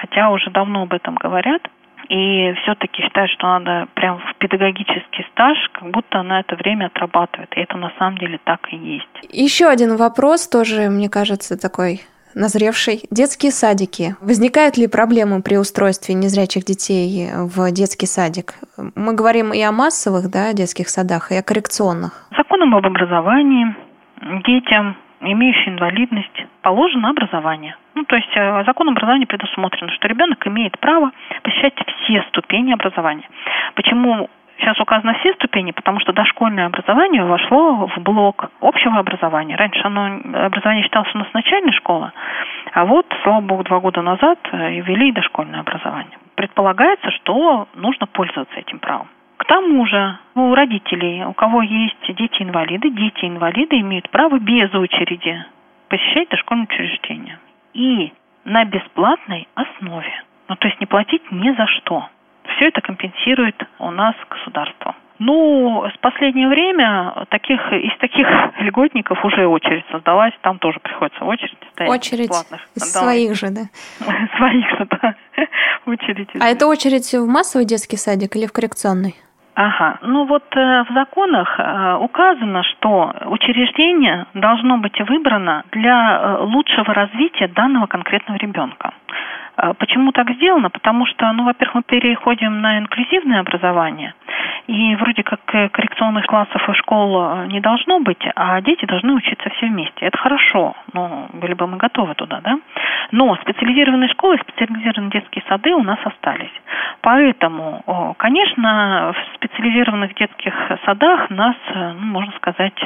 Хотя 0.00 0.30
уже 0.30 0.50
давно 0.50 0.82
об 0.82 0.92
этом 0.92 1.16
говорят, 1.16 1.60
и 2.08 2.52
все-таки 2.62 3.02
считают, 3.02 3.32
что 3.32 3.48
надо 3.58 3.88
прям 3.94 4.18
в 4.18 4.36
педагогический 4.36 5.26
стаж, 5.32 5.58
как 5.72 5.90
будто 5.90 6.20
она 6.20 6.38
это 6.38 6.54
время 6.54 6.86
отрабатывает. 6.86 7.52
И 7.56 7.60
это 7.60 7.76
на 7.76 7.90
самом 7.98 8.18
деле 8.18 8.38
так 8.44 8.72
и 8.72 8.76
есть. 8.76 9.08
Еще 9.32 9.66
один 9.66 9.96
вопрос 9.96 10.48
тоже, 10.48 10.88
мне 10.88 11.08
кажется, 11.08 11.60
такой 11.60 12.02
назревший. 12.34 13.02
Детские 13.10 13.52
садики. 13.52 14.16
Возникают 14.20 14.76
ли 14.76 14.86
проблемы 14.86 15.42
при 15.42 15.56
устройстве 15.56 16.14
незрячих 16.14 16.64
детей 16.64 17.28
в 17.34 17.70
детский 17.72 18.06
садик? 18.06 18.54
Мы 18.94 19.14
говорим 19.14 19.52
и 19.52 19.60
о 19.62 19.72
массовых 19.72 20.30
да, 20.30 20.52
детских 20.52 20.88
садах, 20.88 21.32
и 21.32 21.36
о 21.36 21.42
коррекционных. 21.42 22.28
Законом 22.36 22.74
об 22.74 22.86
образовании 22.86 23.74
детям, 24.46 24.96
имеющим 25.20 25.74
инвалидность, 25.74 26.46
положено 26.62 27.10
образование. 27.10 27.76
Ну, 27.94 28.04
то 28.04 28.16
есть 28.16 28.30
э, 28.34 28.64
законом 28.66 28.94
образования 28.94 29.26
предусмотрено, 29.26 29.90
что 29.92 30.08
ребенок 30.08 30.44
имеет 30.46 30.78
право 30.80 31.12
посещать 31.42 31.74
все 32.02 32.22
ступени 32.28 32.72
образования. 32.72 33.28
Почему 33.74 34.28
Сейчас 34.58 34.78
указаны 34.80 35.14
все 35.14 35.34
ступени, 35.34 35.72
потому 35.72 36.00
что 36.00 36.12
дошкольное 36.12 36.66
образование 36.66 37.24
вошло 37.24 37.86
в 37.86 37.98
блок 38.00 38.50
общего 38.60 38.98
образования. 38.98 39.56
Раньше 39.56 39.82
оно 39.84 40.20
образование 40.46 40.84
считалось 40.84 41.14
у 41.14 41.18
нас 41.18 41.28
начальной 41.32 41.72
школы, 41.72 42.12
а 42.72 42.84
вот, 42.84 43.06
слава 43.22 43.40
богу, 43.40 43.64
два 43.64 43.80
года 43.80 44.02
назад 44.02 44.38
э, 44.52 44.80
ввели 44.80 45.12
дошкольное 45.12 45.60
образование. 45.60 46.18
Предполагается, 46.36 47.10
что 47.10 47.68
нужно 47.74 48.06
пользоваться 48.06 48.58
этим 48.58 48.78
правом. 48.78 49.08
К 49.36 49.44
тому 49.44 49.86
же 49.86 50.18
у 50.34 50.54
родителей, 50.54 51.24
у 51.24 51.32
кого 51.32 51.62
есть 51.62 51.96
дети-инвалиды, 52.08 52.90
дети-инвалиды 52.90 53.80
имеют 53.80 54.08
право 54.10 54.38
без 54.38 54.72
очереди 54.74 55.44
посещать 55.88 56.28
дошкольное 56.28 56.64
учреждение. 56.64 57.38
И 57.74 58.12
на 58.44 58.64
бесплатной 58.64 59.48
основе. 59.54 60.22
Ну, 60.48 60.56
то 60.56 60.68
есть 60.68 60.80
не 60.80 60.86
платить 60.86 61.22
ни 61.30 61.50
за 61.52 61.66
что. 61.66 62.08
Все 62.56 62.68
это 62.68 62.80
компенсирует 62.80 63.56
у 63.78 63.90
нас 63.90 64.14
государство. 64.28 64.94
Ну, 65.20 65.84
с 65.94 65.96
последнее 65.98 66.48
время 66.48 67.24
таких, 67.30 67.60
из 67.72 67.96
таких 67.98 68.26
льготников 68.60 69.24
уже 69.24 69.46
очередь 69.46 69.84
создалась, 69.90 70.34
там 70.42 70.58
тоже 70.58 70.80
приходится 70.80 71.24
очередь 71.24 71.56
стоять. 71.72 71.90
Очередь 71.90 72.28
бесплатных. 72.28 72.60
из 72.74 72.92
своих 72.92 73.34
же, 73.34 73.50
да? 73.50 73.62
Своих 74.36 74.70
же, 74.70 74.88
да. 75.00 75.14
очередь. 75.86 76.28
А 76.40 76.46
это 76.48 76.66
очередь 76.66 77.12
в 77.12 77.26
массовый 77.26 77.66
детский 77.66 77.96
садик 77.96 78.34
или 78.36 78.46
в 78.46 78.52
коррекционный? 78.52 79.14
Ага. 79.54 79.98
Ну 80.02 80.26
вот 80.26 80.44
э, 80.56 80.82
в 80.82 80.92
законах 80.94 81.60
э, 81.60 81.96
указано, 82.00 82.64
что 82.64 83.14
учреждение 83.26 84.26
должно 84.34 84.78
быть 84.78 85.00
выбрано 85.00 85.62
для 85.70 86.18
э, 86.18 86.42
лучшего 86.42 86.92
развития 86.92 87.46
данного 87.46 87.86
конкретного 87.86 88.36
ребенка. 88.36 88.92
А 89.56 89.72
почему 89.74 90.12
так 90.12 90.30
сделано? 90.30 90.68
Потому 90.70 91.06
что, 91.06 91.30
ну, 91.32 91.44
во-первых, 91.44 91.74
мы 91.76 91.82
переходим 91.82 92.60
на 92.60 92.78
инклюзивное 92.78 93.40
образование, 93.40 94.14
и 94.66 94.96
вроде 94.96 95.22
как 95.22 95.40
э, 95.54 95.68
коррекционных 95.68 96.26
классов 96.26 96.68
и 96.68 96.72
школ 96.74 97.22
э, 97.22 97.46
не 97.46 97.60
должно 97.60 98.00
быть, 98.00 98.22
а 98.34 98.60
дети 98.62 98.84
должны 98.86 99.12
учиться 99.12 99.50
все 99.50 99.66
вместе. 99.66 100.06
Это 100.06 100.18
хорошо, 100.18 100.74
ну, 100.92 101.28
были 101.34 101.54
бы 101.54 101.66
мы 101.66 101.76
готовы 101.76 102.14
туда, 102.14 102.40
да? 102.42 102.58
Но 103.12 103.36
специализированные 103.36 104.08
школы, 104.08 104.38
специализированные 104.38 105.10
детские 105.10 105.44
сады 105.48 105.72
у 105.74 105.82
нас 105.82 105.98
остались. 106.04 106.52
Поэтому, 107.02 108.14
конечно, 108.18 109.12
в 109.14 109.36
специализированных 109.36 110.14
детских 110.14 110.54
садах 110.84 111.30
нас, 111.30 111.56
э, 111.68 111.92
ну, 111.92 112.06
можно 112.06 112.32
сказать, 112.32 112.82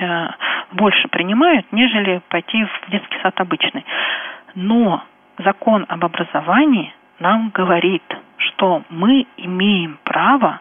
больше 0.73 1.09
принимают, 1.09 1.67
нежели 1.73 2.21
пойти 2.29 2.65
в 2.65 2.91
детский 2.91 3.19
сад 3.23 3.41
обычный. 3.41 3.85
Но 4.55 5.03
закон 5.39 5.85
об 5.89 6.05
образовании 6.05 6.93
нам 7.19 7.51
говорит, 7.51 8.03
что 8.39 8.83
мы 8.91 9.27
имеем 9.37 9.99
право 10.05 10.61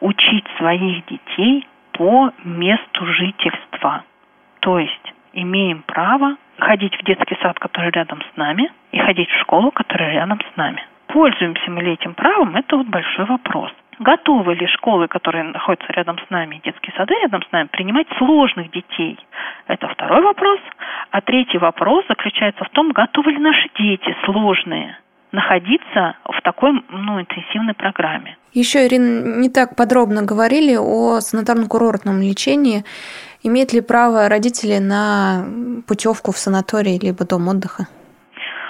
учить 0.00 0.44
своих 0.56 1.04
детей 1.06 1.66
по 1.92 2.30
месту 2.44 3.06
жительства. 3.06 4.04
То 4.60 4.78
есть 4.78 5.14
имеем 5.32 5.82
право 5.82 6.36
ходить 6.58 6.94
в 6.96 7.04
детский 7.04 7.36
сад, 7.42 7.58
который 7.58 7.90
рядом 7.90 8.22
с 8.22 8.36
нами, 8.36 8.70
и 8.92 8.98
ходить 8.98 9.28
в 9.28 9.40
школу, 9.40 9.70
которая 9.70 10.12
рядом 10.12 10.40
с 10.40 10.56
нами. 10.56 10.82
Пользуемся 11.08 11.70
мы 11.70 11.82
ли 11.82 11.92
этим 11.92 12.14
правом, 12.14 12.56
это 12.56 12.76
вот 12.76 12.86
большой 12.86 13.24
вопрос. 13.24 13.72
Готовы 13.98 14.54
ли 14.54 14.66
школы, 14.68 15.08
которые 15.08 15.44
находятся 15.44 15.92
рядом 15.92 16.18
с 16.18 16.30
нами, 16.30 16.60
детские 16.64 16.94
сады 16.96 17.14
рядом 17.22 17.42
с 17.42 17.52
нами, 17.52 17.68
принимать 17.70 18.06
сложных 18.16 18.70
детей? 18.70 19.18
Это 19.66 19.88
второй 19.88 20.22
вопрос. 20.22 20.60
А 21.10 21.20
третий 21.20 21.58
вопрос 21.58 22.04
заключается 22.08 22.64
в 22.64 22.70
том, 22.70 22.92
готовы 22.92 23.32
ли 23.32 23.38
наши 23.38 23.68
дети 23.78 24.14
сложные 24.24 24.98
находиться 25.32 26.16
в 26.24 26.40
такой 26.42 26.72
ну, 26.88 27.20
интенсивной 27.20 27.74
программе. 27.74 28.36
Еще, 28.54 28.86
Ирина, 28.86 29.40
не 29.40 29.50
так 29.50 29.76
подробно 29.76 30.22
говорили 30.22 30.76
о 30.76 31.18
санаторно-курортном 31.20 32.20
лечении. 32.20 32.84
Имеют 33.42 33.72
ли 33.72 33.80
право 33.80 34.28
родители 34.28 34.78
на 34.78 35.44
путевку 35.86 36.32
в 36.32 36.38
санаторий 36.38 36.98
либо 36.98 37.26
дом 37.26 37.48
отдыха? 37.48 37.88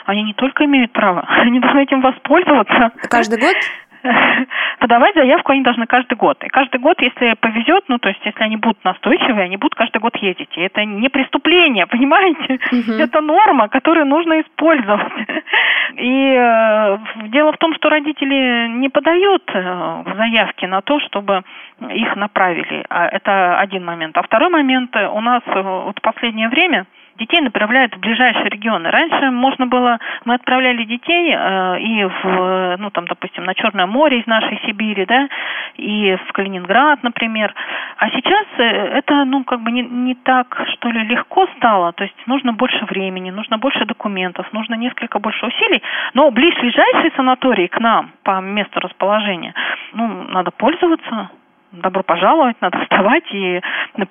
Они 0.06 0.22
не 0.22 0.34
только 0.34 0.64
имеют 0.64 0.92
право, 0.92 1.20
они 1.28 1.60
должны 1.60 1.82
этим 1.82 2.00
воспользоваться. 2.00 2.90
Каждый 3.08 3.38
год? 3.38 3.54
подавать 4.78 5.14
заявку 5.14 5.52
они 5.52 5.62
должны 5.62 5.86
каждый 5.86 6.16
год. 6.16 6.42
И 6.44 6.48
каждый 6.48 6.80
год, 6.80 7.00
если 7.00 7.34
повезет, 7.34 7.84
ну, 7.88 7.98
то 7.98 8.08
есть, 8.08 8.20
если 8.24 8.42
они 8.42 8.56
будут 8.56 8.82
настойчивые, 8.84 9.44
они 9.44 9.56
будут 9.56 9.74
каждый 9.74 9.98
год 9.98 10.16
ездить. 10.16 10.50
И 10.56 10.60
это 10.60 10.84
не 10.84 11.08
преступление, 11.08 11.86
понимаете? 11.88 12.60
Угу. 12.70 12.92
Это 12.98 13.20
норма, 13.20 13.68
которую 13.68 14.06
нужно 14.06 14.40
использовать. 14.40 15.12
И 15.96 16.34
э, 16.36 16.98
дело 17.28 17.52
в 17.52 17.58
том, 17.58 17.74
что 17.74 17.88
родители 17.88 18.68
не 18.68 18.88
подают 18.88 19.42
э, 19.52 20.04
заявки 20.16 20.66
на 20.66 20.82
то, 20.82 21.00
чтобы 21.00 21.42
их 21.88 22.16
направили. 22.16 22.84
А 22.88 23.06
это 23.06 23.58
один 23.58 23.84
момент. 23.84 24.16
А 24.16 24.22
второй 24.22 24.50
момент, 24.50 24.94
у 24.96 25.20
нас 25.20 25.42
э, 25.46 25.60
вот 25.60 25.98
в 25.98 26.02
последнее 26.02 26.48
время 26.48 26.86
детей 27.18 27.40
направляют 27.40 27.94
в 27.94 28.00
ближайшие 28.00 28.48
регионы. 28.48 28.90
Раньше 28.90 29.30
можно 29.30 29.66
было, 29.66 29.98
мы 30.24 30.34
отправляли 30.34 30.84
детей 30.84 31.34
э, 31.34 31.80
и 31.80 32.04
в, 32.04 32.76
ну 32.78 32.90
там, 32.90 33.06
допустим, 33.06 33.44
на 33.44 33.54
Черное 33.54 33.86
море 33.86 34.20
из 34.20 34.26
нашей 34.26 34.60
Сибири, 34.64 35.04
да, 35.04 35.28
и 35.76 36.16
в 36.26 36.32
Калининград, 36.32 37.02
например. 37.02 37.54
А 37.98 38.10
сейчас 38.10 38.46
э, 38.58 38.62
это, 38.62 39.24
ну, 39.24 39.44
как 39.44 39.60
бы 39.60 39.72
не, 39.72 39.82
не 39.82 40.14
так, 40.14 40.60
что 40.72 40.90
ли, 40.90 41.04
легко 41.04 41.46
стало. 41.56 41.92
То 41.92 42.04
есть 42.04 42.16
нужно 42.26 42.52
больше 42.52 42.84
времени, 42.86 43.30
нужно 43.30 43.58
больше 43.58 43.84
документов, 43.84 44.46
нужно 44.52 44.74
несколько 44.74 45.18
больше 45.18 45.46
усилий. 45.46 45.82
Но 46.14 46.30
ближайшие 46.30 47.12
санатории 47.16 47.66
к 47.66 47.78
нам 47.80 48.10
по 48.22 48.40
месту 48.40 48.80
расположения, 48.80 49.54
ну, 49.92 50.06
надо 50.28 50.50
пользоваться 50.50 51.30
добро 51.72 52.02
пожаловать, 52.02 52.56
надо 52.60 52.78
вставать 52.80 53.24
и 53.32 53.60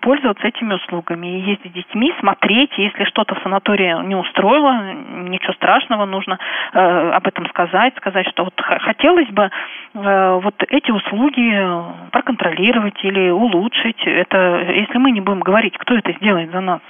пользоваться 0.02 0.48
этими 0.48 0.74
услугами. 0.74 1.28
И 1.28 1.52
ездить 1.52 1.72
с 1.72 1.76
детьми, 1.76 2.14
смотреть, 2.20 2.72
если 2.78 3.04
что-то 3.06 3.36
в 3.36 3.44
санатории 3.44 4.06
не 4.06 4.16
устроило, 4.16 4.94
ничего 5.28 5.54
страшного, 5.54 6.06
нужно 6.06 6.40
э, 6.74 7.12
об 7.12 7.28
этом 7.28 7.48
сказать, 7.48 7.96
сказать, 7.98 8.28
что 8.28 8.46
вот 8.46 8.54
хотелось 8.62 9.30
бы 9.30 9.50
э, 9.94 10.40
вот 10.42 10.56
эти 10.70 10.92
услуги 10.92 12.12
проконтролировать 12.12 13.04
или 13.04 13.30
улучшить. 13.30 14.02
Это 14.06 14.66
если 14.70 14.98
мы 14.98 15.12
не 15.12 15.22
будем 15.22 15.40
говорить, 15.40 15.78
кто 15.78 15.96
это 15.96 16.12
сделает 16.14 16.52
за 16.52 16.62
нас 16.62 16.82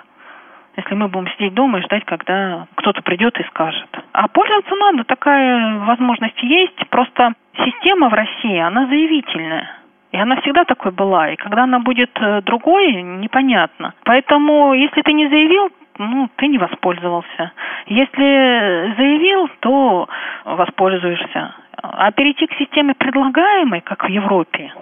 если 0.78 0.94
мы 0.94 1.08
будем 1.08 1.28
сидеть 1.32 1.56
дома 1.56 1.80
и 1.80 1.82
ждать, 1.82 2.06
когда 2.06 2.68
кто-то 2.76 3.02
придет 3.02 3.40
и 3.40 3.44
скажет. 3.46 3.90
А 4.14 4.28
пользоваться 4.28 4.76
надо, 4.76 5.04
такая 5.06 5.80
возможность 5.80 6.42
есть. 6.44 6.88
Просто 6.90 7.34
система 7.58 8.10
в 8.10 8.14
России, 8.14 8.60
она 8.60 8.86
заявительная. 8.86 9.77
И 10.18 10.20
она 10.20 10.36
всегда 10.42 10.66
такой 10.66 10.92
была. 10.92 11.30
И 11.30 11.36
когда 11.36 11.66
она 11.66 11.80
будет 11.80 12.10
э, 12.20 12.42
другой, 12.42 13.04
непонятно. 13.04 13.94
Поэтому, 14.04 14.74
если 14.74 15.04
ты 15.04 15.14
не 15.14 15.28
заявил, 15.30 15.70
ну, 16.00 16.28
ты 16.38 16.48
не 16.48 16.58
воспользовался. 16.58 17.52
Если 17.86 18.96
заявил, 18.98 19.48
то 19.60 20.10
воспользуешься. 20.44 21.54
А 21.84 22.12
перейти 22.12 22.48
к 22.48 22.54
системе 22.54 22.96
предлагаемой, 22.96 23.82
как 23.82 24.06
в 24.06 24.08
Европе, 24.08 24.74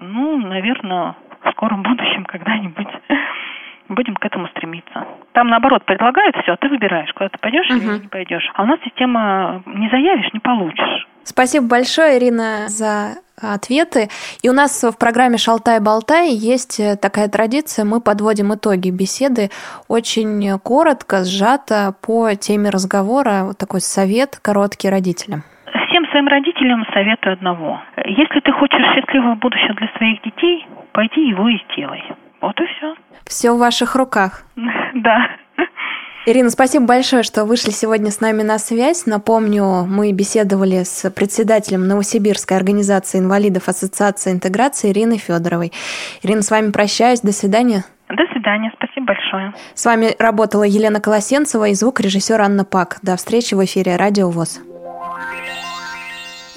ну, 0.00 0.38
наверное, 0.38 1.14
в 1.44 1.50
скором 1.52 1.84
будущем 1.84 2.24
когда-нибудь 2.24 2.88
будем 3.88 4.16
к 4.16 4.24
этому 4.24 4.48
стремиться. 4.48 5.06
Там 5.34 5.50
наоборот 5.50 5.84
предлагают 5.84 6.34
все, 6.42 6.54
а 6.54 6.56
ты 6.56 6.68
выбираешь, 6.68 7.12
куда 7.12 7.28
ты 7.28 7.38
пойдешь 7.38 7.70
угу. 7.70 7.76
или 7.76 8.02
не 8.02 8.08
пойдешь. 8.08 8.50
А 8.54 8.64
у 8.64 8.66
нас 8.66 8.80
система 8.82 9.62
не 9.66 9.88
заявишь, 9.88 10.32
не 10.32 10.40
получишь. 10.40 11.06
Спасибо 11.30 11.68
большое, 11.68 12.18
Ирина, 12.18 12.66
за 12.66 13.18
ответы. 13.40 14.08
И 14.42 14.48
у 14.48 14.52
нас 14.52 14.82
в 14.82 14.98
программе 14.98 15.38
«Шалтай-болтай» 15.38 16.30
есть 16.34 16.80
такая 17.00 17.28
традиция, 17.28 17.84
мы 17.84 18.00
подводим 18.00 18.52
итоги 18.52 18.90
беседы 18.90 19.50
очень 19.86 20.58
коротко, 20.58 21.22
сжато 21.24 21.94
по 22.02 22.34
теме 22.34 22.70
разговора, 22.70 23.44
вот 23.44 23.58
такой 23.58 23.80
совет 23.80 24.40
короткий 24.42 24.90
родителям. 24.90 25.44
Всем 25.88 26.04
своим 26.10 26.26
родителям 26.26 26.84
советую 26.92 27.34
одного. 27.34 27.80
Если 28.06 28.40
ты 28.40 28.50
хочешь 28.50 28.84
счастливого 28.96 29.36
будущего 29.36 29.74
для 29.74 29.88
своих 29.98 30.20
детей, 30.22 30.66
пойди 30.92 31.28
его 31.28 31.48
и 31.48 31.58
сделай. 31.70 32.02
Вот 32.40 32.60
и 32.60 32.66
все. 32.66 32.94
Все 33.24 33.52
в 33.52 33.58
ваших 33.58 33.94
руках. 33.94 34.42
Да. 34.94 35.28
Ирина, 36.26 36.50
спасибо 36.50 36.84
большое, 36.84 37.22
что 37.22 37.46
вышли 37.46 37.70
сегодня 37.70 38.10
с 38.10 38.20
нами 38.20 38.42
на 38.42 38.58
связь. 38.58 39.06
Напомню, 39.06 39.86
мы 39.86 40.12
беседовали 40.12 40.82
с 40.84 41.10
председателем 41.10 41.88
Новосибирской 41.88 42.58
организации 42.58 43.18
инвалидов 43.18 43.68
Ассоциации 43.68 44.30
интеграции 44.30 44.90
Ириной 44.90 45.16
Федоровой. 45.16 45.72
Ирина, 46.22 46.42
с 46.42 46.50
вами 46.50 46.72
прощаюсь. 46.72 47.20
До 47.20 47.32
свидания. 47.32 47.84
До 48.10 48.24
свидания. 48.32 48.70
Спасибо 48.76 49.06
большое. 49.06 49.54
С 49.74 49.86
вами 49.86 50.14
работала 50.18 50.64
Елена 50.64 51.00
Колосенцева 51.00 51.68
и 51.68 51.74
звукорежиссер 51.74 52.38
Анна 52.38 52.64
Пак. 52.64 52.98
До 53.02 53.16
встречи 53.16 53.54
в 53.54 53.64
эфире 53.64 53.96
Радио 53.96 54.28
ВОЗ. 54.28 54.60